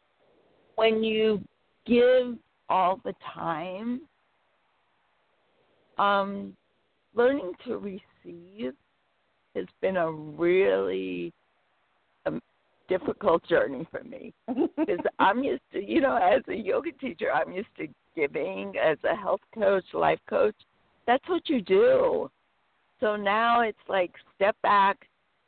When 0.76 1.02
you 1.02 1.42
give 1.86 2.36
all 2.68 3.00
the 3.04 3.14
time, 3.34 4.02
um, 5.98 6.56
learning 7.14 7.52
to 7.66 7.78
receive 7.78 8.72
has 9.54 9.66
been 9.82 9.98
a 9.98 10.10
really 10.10 11.32
um, 12.24 12.40
difficult 12.88 13.46
journey 13.46 13.86
for 13.90 14.02
me 14.02 14.32
because 14.48 15.04
I'm 15.18 15.44
used 15.44 15.62
to, 15.72 15.84
you 15.84 16.00
know, 16.00 16.16
as 16.16 16.42
a 16.48 16.54
yoga 16.54 16.92
teacher, 16.92 17.30
I'm 17.32 17.52
used 17.52 17.68
to 17.78 17.86
giving. 18.16 18.72
As 18.82 18.96
a 19.04 19.14
health 19.14 19.40
coach, 19.54 19.84
life 19.92 20.20
coach, 20.28 20.56
that's 21.06 21.28
what 21.28 21.48
you 21.48 21.60
do. 21.60 22.30
So 23.00 23.16
now 23.16 23.60
it's 23.60 23.76
like 23.88 24.12
step 24.36 24.56
back. 24.62 24.96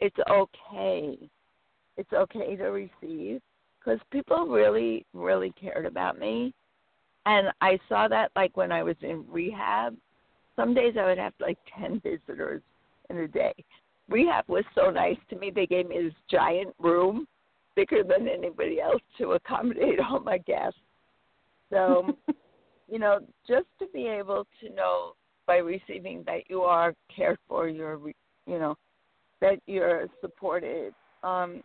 It's 0.00 0.16
okay 0.30 1.30
it's 1.96 2.12
okay 2.12 2.56
to 2.56 2.64
receive 2.64 3.40
because 3.84 4.00
people 4.10 4.46
really 4.46 5.04
really 5.12 5.52
cared 5.60 5.86
about 5.86 6.18
me. 6.18 6.52
And 7.26 7.48
i 7.60 7.78
saw 7.88 8.08
that 8.08 8.30
like 8.36 8.56
when 8.56 8.72
i 8.72 8.82
was 8.82 8.96
in 9.02 9.24
rehab. 9.28 9.96
Some 10.56 10.74
days 10.74 10.94
i 10.98 11.04
would 11.06 11.18
have 11.18 11.34
like 11.40 11.58
ten 11.78 12.00
visitors 12.00 12.62
in 13.10 13.18
a 13.18 13.28
day. 13.28 13.54
Rehab 14.08 14.44
was 14.48 14.64
so 14.74 14.90
nice 14.90 15.16
to 15.30 15.36
me. 15.36 15.50
They 15.50 15.66
gave 15.66 15.88
me 15.88 16.02
this 16.02 16.12
giant 16.30 16.74
room. 16.78 17.26
Bigger 17.74 18.04
than 18.04 18.28
anybody 18.28 18.80
else 18.80 19.02
to 19.18 19.32
accommodate 19.32 19.98
all 19.98 20.20
my 20.20 20.38
guests. 20.38 20.78
So 21.70 22.16
you 22.88 22.98
know 22.98 23.20
just 23.48 23.66
to 23.78 23.86
be 23.92 24.06
able 24.06 24.46
to 24.60 24.74
know 24.74 25.12
by 25.46 25.56
receiving 25.56 26.22
that 26.26 26.48
you 26.48 26.62
are 26.62 26.94
cared 27.14 27.38
for 27.48 27.68
you're 27.68 27.96
re- 27.96 28.14
you 28.46 28.58
know 28.58 28.76
that 29.40 29.58
you're 29.66 30.06
supported 30.20 30.94
um 31.22 31.62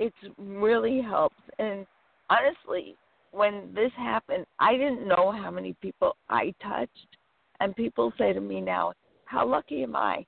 it's 0.00 0.16
really 0.38 1.00
helps 1.00 1.36
and 1.60 1.86
honestly 2.30 2.96
when 3.30 3.70
this 3.74 3.92
happened 3.96 4.44
i 4.58 4.72
didn't 4.72 5.06
know 5.06 5.30
how 5.30 5.50
many 5.50 5.74
people 5.80 6.16
i 6.28 6.52
touched. 6.60 7.16
And 7.60 7.76
people 7.76 8.10
say 8.18 8.32
to 8.32 8.40
me 8.40 8.60
now 8.60 8.94
how 9.26 9.46
lucky 9.46 9.82
am 9.84 9.94
i? 9.94 10.24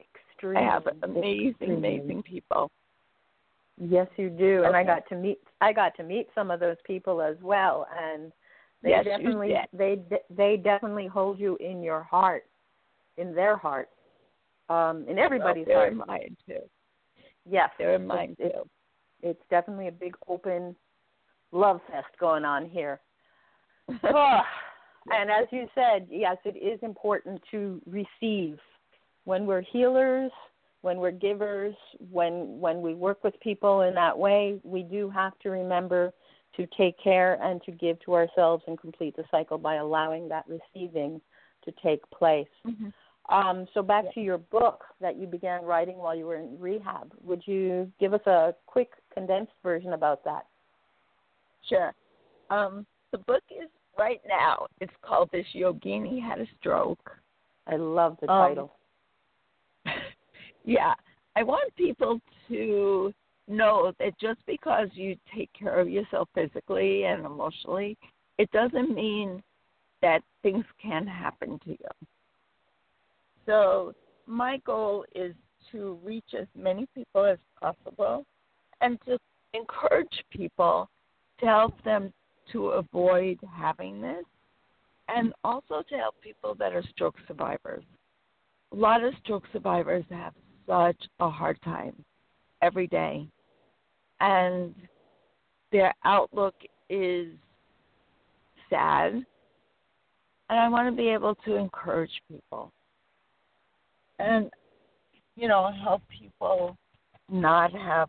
Extremely. 0.00 0.62
i 0.62 0.72
have 0.72 0.86
amazing 1.02 1.48
extremely. 1.48 1.96
amazing 1.96 2.22
people. 2.22 2.70
Yes, 3.80 4.06
you 4.16 4.28
do, 4.28 4.64
and 4.64 4.76
I 4.76 4.84
got 4.84 5.08
to 5.08 5.16
meet 5.16 5.40
I 5.62 5.72
got 5.72 5.96
to 5.96 6.02
meet 6.02 6.28
some 6.34 6.50
of 6.50 6.60
those 6.60 6.76
people 6.86 7.22
as 7.22 7.36
well, 7.42 7.86
and 7.98 8.30
they 8.82 8.90
Yes, 8.90 9.04
definitely 9.04 9.54
they 9.72 9.98
they 10.28 10.58
definitely 10.58 11.06
hold 11.06 11.40
you 11.40 11.56
in 11.56 11.82
your 11.82 12.02
heart, 12.02 12.44
in 13.16 13.34
their 13.34 13.56
heart, 13.56 13.88
um, 14.68 15.06
in 15.08 15.18
everybody's 15.18 15.66
they're 15.66 15.94
heart. 15.94 16.06
mine 16.06 16.36
too 16.46 16.60
Yes, 17.48 17.70
they're 17.78 17.94
in 17.94 18.06
mine 18.06 18.36
It's- 18.38 18.52
too 18.52 18.68
it's 19.22 19.42
definitely 19.50 19.88
a 19.88 19.92
big 19.92 20.14
open 20.28 20.74
love 21.52 21.80
fest 21.90 22.08
going 22.18 22.44
on 22.44 22.68
here. 22.68 23.00
Ugh. 23.88 24.44
and 25.10 25.30
as 25.30 25.46
you 25.50 25.66
said, 25.74 26.06
yes, 26.10 26.36
it 26.44 26.56
is 26.56 26.78
important 26.82 27.40
to 27.50 27.80
receive 27.86 28.58
when 29.24 29.46
we're 29.46 29.62
healers, 29.62 30.30
when 30.82 30.98
we're 30.98 31.10
givers, 31.12 31.74
when 32.10 32.60
when 32.60 32.82
we 32.82 32.94
work 32.94 33.22
with 33.22 33.38
people 33.40 33.82
in 33.82 33.94
that 33.94 34.16
way. 34.16 34.60
We 34.64 34.82
do 34.82 35.08
have 35.10 35.38
to 35.40 35.50
remember 35.50 36.12
to 36.56 36.66
take 36.76 36.96
care 37.02 37.40
and 37.42 37.62
to 37.62 37.70
give 37.70 37.98
to 38.00 38.14
ourselves 38.14 38.64
and 38.66 38.78
complete 38.78 39.16
the 39.16 39.24
cycle 39.30 39.58
by 39.58 39.76
allowing 39.76 40.28
that 40.28 40.44
receiving 40.48 41.20
to 41.64 41.72
take 41.82 42.08
place. 42.10 42.48
Mm-hmm. 42.66 42.88
Um, 43.28 43.66
so 43.72 43.82
back 43.82 44.12
to 44.14 44.20
your 44.20 44.38
book 44.38 44.84
that 45.00 45.16
you 45.16 45.26
began 45.26 45.64
writing 45.64 45.98
while 45.98 46.14
you 46.14 46.26
were 46.26 46.36
in 46.36 46.58
rehab. 46.58 47.12
Would 47.24 47.42
you 47.46 47.90
give 48.00 48.14
us 48.14 48.26
a 48.26 48.54
quick 48.66 48.90
condensed 49.14 49.52
version 49.62 49.92
about 49.92 50.24
that? 50.24 50.46
Sure. 51.68 51.94
Um, 52.50 52.84
the 53.12 53.18
book 53.18 53.42
is 53.50 53.68
right 53.96 54.20
now. 54.26 54.66
It's 54.80 54.92
called 55.02 55.30
"This 55.32 55.46
Yogini 55.54 56.20
Had 56.20 56.40
a 56.40 56.46
Stroke." 56.58 57.16
I 57.66 57.76
love 57.76 58.16
the 58.20 58.30
Um, 58.30 58.48
title. 58.48 58.76
yeah, 60.64 60.94
I 61.36 61.42
want 61.42 61.74
people 61.76 62.20
to 62.48 63.14
know 63.48 63.92
that 63.98 64.18
just 64.18 64.44
because 64.46 64.88
you 64.94 65.16
take 65.34 65.52
care 65.52 65.78
of 65.78 65.88
yourself 65.88 66.28
physically 66.34 67.04
and 67.04 67.24
emotionally, 67.24 67.96
it 68.38 68.50
doesn't 68.50 68.94
mean 68.94 69.42
that 70.00 70.22
things 70.42 70.64
can 70.80 71.06
happen 71.06 71.58
to 71.60 71.70
you. 71.70 72.06
So, 73.46 73.92
my 74.26 74.58
goal 74.64 75.04
is 75.14 75.34
to 75.72 75.98
reach 76.04 76.34
as 76.38 76.46
many 76.56 76.86
people 76.94 77.24
as 77.24 77.38
possible 77.60 78.24
and 78.80 78.98
to 79.06 79.18
encourage 79.54 80.24
people 80.30 80.88
to 81.40 81.46
help 81.46 81.82
them 81.84 82.12
to 82.52 82.68
avoid 82.68 83.38
having 83.52 84.00
this 84.00 84.24
and 85.08 85.32
also 85.44 85.82
to 85.88 85.96
help 85.96 86.14
people 86.20 86.54
that 86.54 86.72
are 86.72 86.82
stroke 86.90 87.16
survivors. 87.26 87.84
A 88.72 88.76
lot 88.76 89.04
of 89.04 89.12
stroke 89.22 89.44
survivors 89.52 90.04
have 90.10 90.32
such 90.66 90.96
a 91.20 91.28
hard 91.28 91.60
time 91.62 91.94
every 92.62 92.86
day, 92.86 93.26
and 94.20 94.74
their 95.72 95.92
outlook 96.04 96.54
is 96.88 97.28
sad. 98.70 99.12
And 100.48 100.58
I 100.58 100.68
want 100.68 100.88
to 100.88 100.96
be 100.96 101.08
able 101.08 101.34
to 101.44 101.56
encourage 101.56 102.10
people 102.30 102.72
and, 104.22 104.50
you 105.36 105.48
know, 105.48 105.70
help 105.82 106.02
people 106.08 106.76
not 107.28 107.72
have 107.72 108.08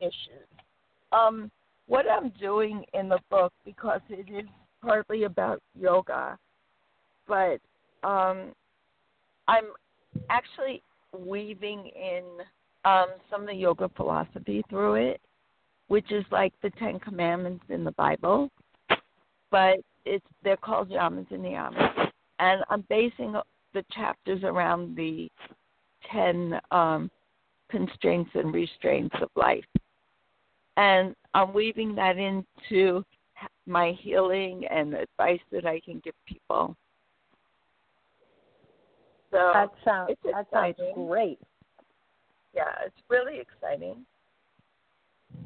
issues. 0.00 0.46
Um, 1.12 1.50
what 1.86 2.06
I'm 2.10 2.30
doing 2.40 2.84
in 2.92 3.08
the 3.08 3.18
book, 3.30 3.52
because 3.64 4.00
it 4.10 4.28
is 4.30 4.48
partly 4.82 5.24
about 5.24 5.60
yoga, 5.78 6.38
but 7.26 7.60
um, 8.04 8.52
I'm 9.48 9.64
actually 10.28 10.82
weaving 11.18 11.90
in 11.96 12.24
um, 12.84 13.06
some 13.30 13.42
of 13.42 13.46
the 13.48 13.54
yoga 13.54 13.90
philosophy 13.96 14.62
through 14.68 14.94
it, 14.94 15.20
which 15.88 16.12
is 16.12 16.24
like 16.30 16.52
the 16.62 16.70
Ten 16.78 16.98
Commandments 17.00 17.64
in 17.70 17.84
the 17.84 17.92
Bible, 17.92 18.50
but 19.50 19.78
it's 20.04 20.24
they're 20.44 20.56
called 20.56 20.90
yamas 20.90 21.30
and 21.30 21.42
niyamas, 21.44 22.10
and 22.38 22.62
I'm 22.68 22.84
basing 22.88 23.34
the 23.78 23.84
chapters 23.94 24.42
around 24.42 24.96
the 24.96 25.30
ten 26.10 26.60
um, 26.72 27.08
constraints 27.70 28.30
and 28.34 28.52
restraints 28.52 29.14
of 29.22 29.28
life, 29.36 29.64
and 30.76 31.14
I'm 31.34 31.54
weaving 31.54 31.94
that 31.94 32.16
into 32.18 33.04
my 33.66 33.92
healing 34.00 34.64
and 34.68 34.94
advice 34.94 35.40
that 35.52 35.64
I 35.64 35.80
can 35.84 36.00
give 36.02 36.14
people. 36.26 36.74
So 39.30 39.50
That 39.54 39.70
sounds 39.84 40.16
that 40.24 40.46
sounds 40.52 40.76
great. 40.94 41.38
yeah, 42.54 42.72
it's 42.84 42.96
really 43.08 43.38
exciting. 43.38 44.04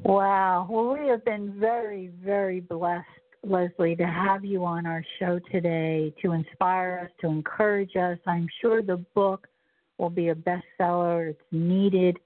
Wow. 0.03 0.65
Well, 0.69 0.97
we 0.97 1.07
have 1.09 1.23
been 1.23 1.59
very, 1.59 2.09
very 2.23 2.61
blessed, 2.61 3.05
Leslie, 3.43 3.95
to 3.97 4.05
have 4.05 4.45
you 4.45 4.63
on 4.65 4.85
our 4.85 5.03
show 5.19 5.39
today 5.51 6.13
to 6.21 6.31
inspire 6.31 7.01
us, 7.05 7.11
to 7.21 7.27
encourage 7.27 7.95
us. 7.95 8.17
I'm 8.25 8.47
sure 8.61 8.81
the 8.81 9.03
book 9.13 9.47
will 9.97 10.09
be 10.09 10.29
a 10.29 10.35
bestseller. 10.35 11.29
It's 11.31 11.41
needed. 11.51 12.17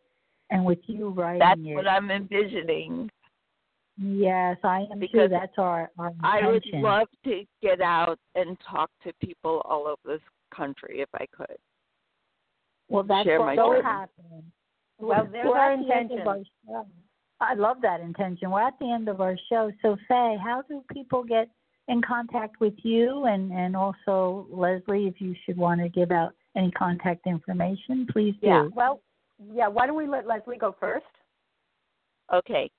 And 0.50 0.64
with 0.64 0.80
you 0.88 1.10
writing 1.10 1.40
That's 1.40 1.60
it, 1.60 1.76
what 1.76 1.88
I'm 1.88 2.10
envisioning. 2.10 3.10
yes, 3.98 4.58
I 4.64 4.82
am 4.92 5.00
too. 5.00 5.08
Because 5.12 5.30
That's 5.30 5.58
our, 5.58 5.90
our 5.98 6.14
I 6.24 6.48
would 6.48 6.64
love 6.76 7.08
to 7.26 7.44
get 7.62 7.82
out 7.82 8.18
and 8.36 8.56
talk 8.70 8.90
to 9.04 9.12
people 9.22 9.62
all 9.66 9.88
over 9.88 10.16
this 10.18 10.22
country 10.56 11.02
if 11.02 11.10
I 11.16 11.26
could. 11.36 11.58
well, 12.88 13.04
that's 13.04 13.26
share 13.26 13.40
what 13.40 13.56
my 13.58 13.62
will 13.62 13.72
dreams. 13.72 13.86
happen. 13.86 14.52
Well, 15.00 15.20
We're- 15.24 15.30
there's 15.32 15.48
our 15.54 15.74
at 15.74 15.80
the 15.86 15.94
end 15.96 16.12
of 16.12 16.20
intention. 16.20 16.46
Our 17.40 17.50
show. 17.50 17.54
I 17.54 17.60
love 17.60 17.78
that 17.82 18.02
intention. 18.02 18.52
We're 18.52 18.68
at 18.68 18.80
the 18.80 18.92
end 18.92 19.10
of 19.10 19.22
our 19.22 19.38
show. 19.50 19.72
So, 19.82 19.98
Faye, 20.08 20.38
how 20.44 20.64
do 20.68 20.84
people 20.92 21.24
get 21.24 21.50
in 21.88 22.02
contact 22.02 22.60
with 22.60 22.74
you 22.84 23.26
and, 23.26 23.52
and 23.52 23.76
also 23.76 24.48
Leslie, 24.52 25.08
if 25.08 25.22
you 25.22 25.36
should 25.46 25.58
want 25.58 25.82
to 25.82 25.90
give 25.90 26.12
out 26.12 26.34
any 26.56 26.72
contact 26.72 27.26
information, 27.28 28.08
please 28.12 28.34
do. 28.42 28.48
Yeah. 28.48 28.68
Well, 28.76 29.02
yeah. 29.54 29.68
Why 29.68 29.86
don't 29.86 29.96
we 29.96 30.08
let 30.08 30.26
Leslie 30.26 30.58
go 30.58 30.76
first? 30.80 31.06
Okay. 32.34 32.70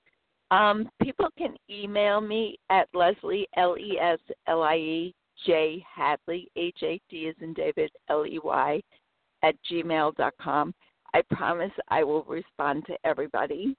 Um, 0.51 0.89
people 1.01 1.29
can 1.37 1.55
email 1.69 2.21
me 2.21 2.57
at 2.69 2.87
Leslie 2.93 3.47
L 3.55 3.77
E 3.77 3.97
S 3.99 4.19
L 4.47 4.63
I 4.63 4.75
E 4.75 5.15
J 5.45 5.83
Hadley 5.95 6.51
H 6.55 6.77
A 6.83 6.99
D 7.09 7.17
is 7.27 7.35
in 7.41 7.53
David 7.53 7.91
L 8.09 8.25
E 8.25 8.39
Y 8.43 8.81
at 9.43 9.55
gmail 9.71 10.15
dot 10.15 10.33
com. 10.41 10.73
I 11.13 11.21
promise 11.31 11.71
I 11.87 12.03
will 12.03 12.23
respond 12.23 12.85
to 12.87 12.95
everybody. 13.03 13.75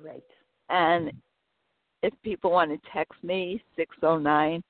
Great. 0.00 0.24
And 0.68 1.12
if 2.02 2.12
people 2.22 2.50
want 2.50 2.70
to 2.70 2.90
text 2.92 3.22
me, 3.22 3.62
six 3.76 3.94
zero 4.00 4.18
nine 4.18 4.62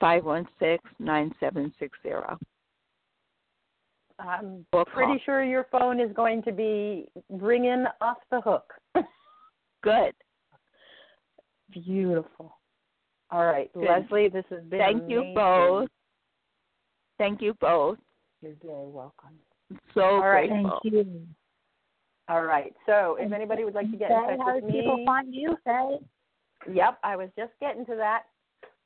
five 0.00 0.24
one 0.24 0.46
six 0.58 0.82
nine 0.98 1.32
seven 1.38 1.72
six 1.78 1.96
zero. 2.02 2.38
I'm 4.18 4.64
Or 4.72 4.84
pretty 4.84 5.12
call. 5.12 5.18
sure 5.24 5.44
your 5.44 5.66
phone 5.70 6.00
is 6.00 6.12
going 6.14 6.42
to 6.44 6.52
be 6.52 7.08
ringing 7.28 7.84
off 8.00 8.18
the 8.30 8.40
hook. 8.40 8.72
Good. 9.82 10.14
Beautiful. 11.72 12.56
All 13.30 13.46
right, 13.46 13.70
Good. 13.72 13.86
Leslie, 13.86 14.28
this 14.28 14.44
has 14.50 14.62
been 14.64 14.78
Thank 14.78 15.08
you 15.08 15.32
both. 15.34 15.88
Thank 17.18 17.40
you 17.40 17.54
both. 17.60 17.98
You're 18.42 18.52
very 18.62 18.88
welcome. 18.88 19.38
So 19.94 20.00
All 20.00 20.28
right. 20.28 20.48
grateful. 20.50 20.80
Thank 20.82 20.94
you. 20.94 21.26
All 22.32 22.44
right. 22.44 22.72
So, 22.86 23.16
if 23.20 23.30
anybody 23.30 23.64
would 23.64 23.74
like 23.74 23.90
to 23.90 23.96
get 23.98 24.10
in 24.10 24.16
Faye, 24.16 24.36
touch 24.38 24.46
how 24.46 24.54
with 24.54 24.64
do 24.64 24.72
people 24.72 24.96
me, 24.96 25.04
find 25.04 25.34
you, 25.34 25.54
Faye? 25.66 25.98
Yep, 26.72 26.98
I 27.04 27.14
was 27.14 27.28
just 27.36 27.52
getting 27.60 27.84
to 27.86 27.94
that. 27.96 28.22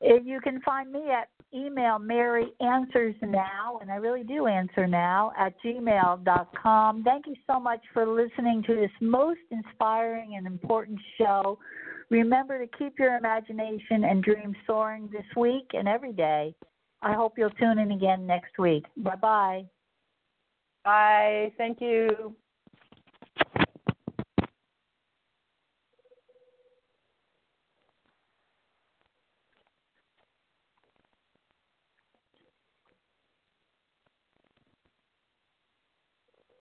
You 0.00 0.40
can 0.40 0.60
find 0.62 0.90
me 0.90 1.10
at 1.10 1.28
email 1.54 2.00
Mary 2.00 2.48
Answers 2.60 3.14
Now, 3.22 3.78
and 3.80 3.92
I 3.92 3.96
really 3.96 4.24
do 4.24 4.48
answer 4.48 4.88
now 4.88 5.30
at 5.38 5.54
gmail.com. 5.64 7.04
Thank 7.04 7.28
you 7.28 7.36
so 7.46 7.60
much 7.60 7.82
for 7.92 8.04
listening 8.04 8.64
to 8.66 8.74
this 8.74 8.90
most 9.00 9.38
inspiring 9.52 10.34
and 10.36 10.44
important 10.46 10.98
show. 11.16 11.60
Remember 12.10 12.58
to 12.58 12.78
keep 12.78 12.98
your 12.98 13.16
imagination 13.16 14.04
and 14.04 14.22
dreams 14.22 14.56
soaring 14.66 15.08
this 15.12 15.24
week 15.36 15.70
and 15.72 15.88
every 15.88 16.12
day. 16.12 16.54
I 17.02 17.12
hope 17.12 17.34
you'll 17.36 17.50
tune 17.50 17.78
in 17.78 17.92
again 17.92 18.26
next 18.26 18.58
week. 18.58 18.84
Bye 18.96 19.16
bye. 19.16 19.64
Bye. 20.84 21.52
Thank 21.56 21.80
you. 21.80 22.34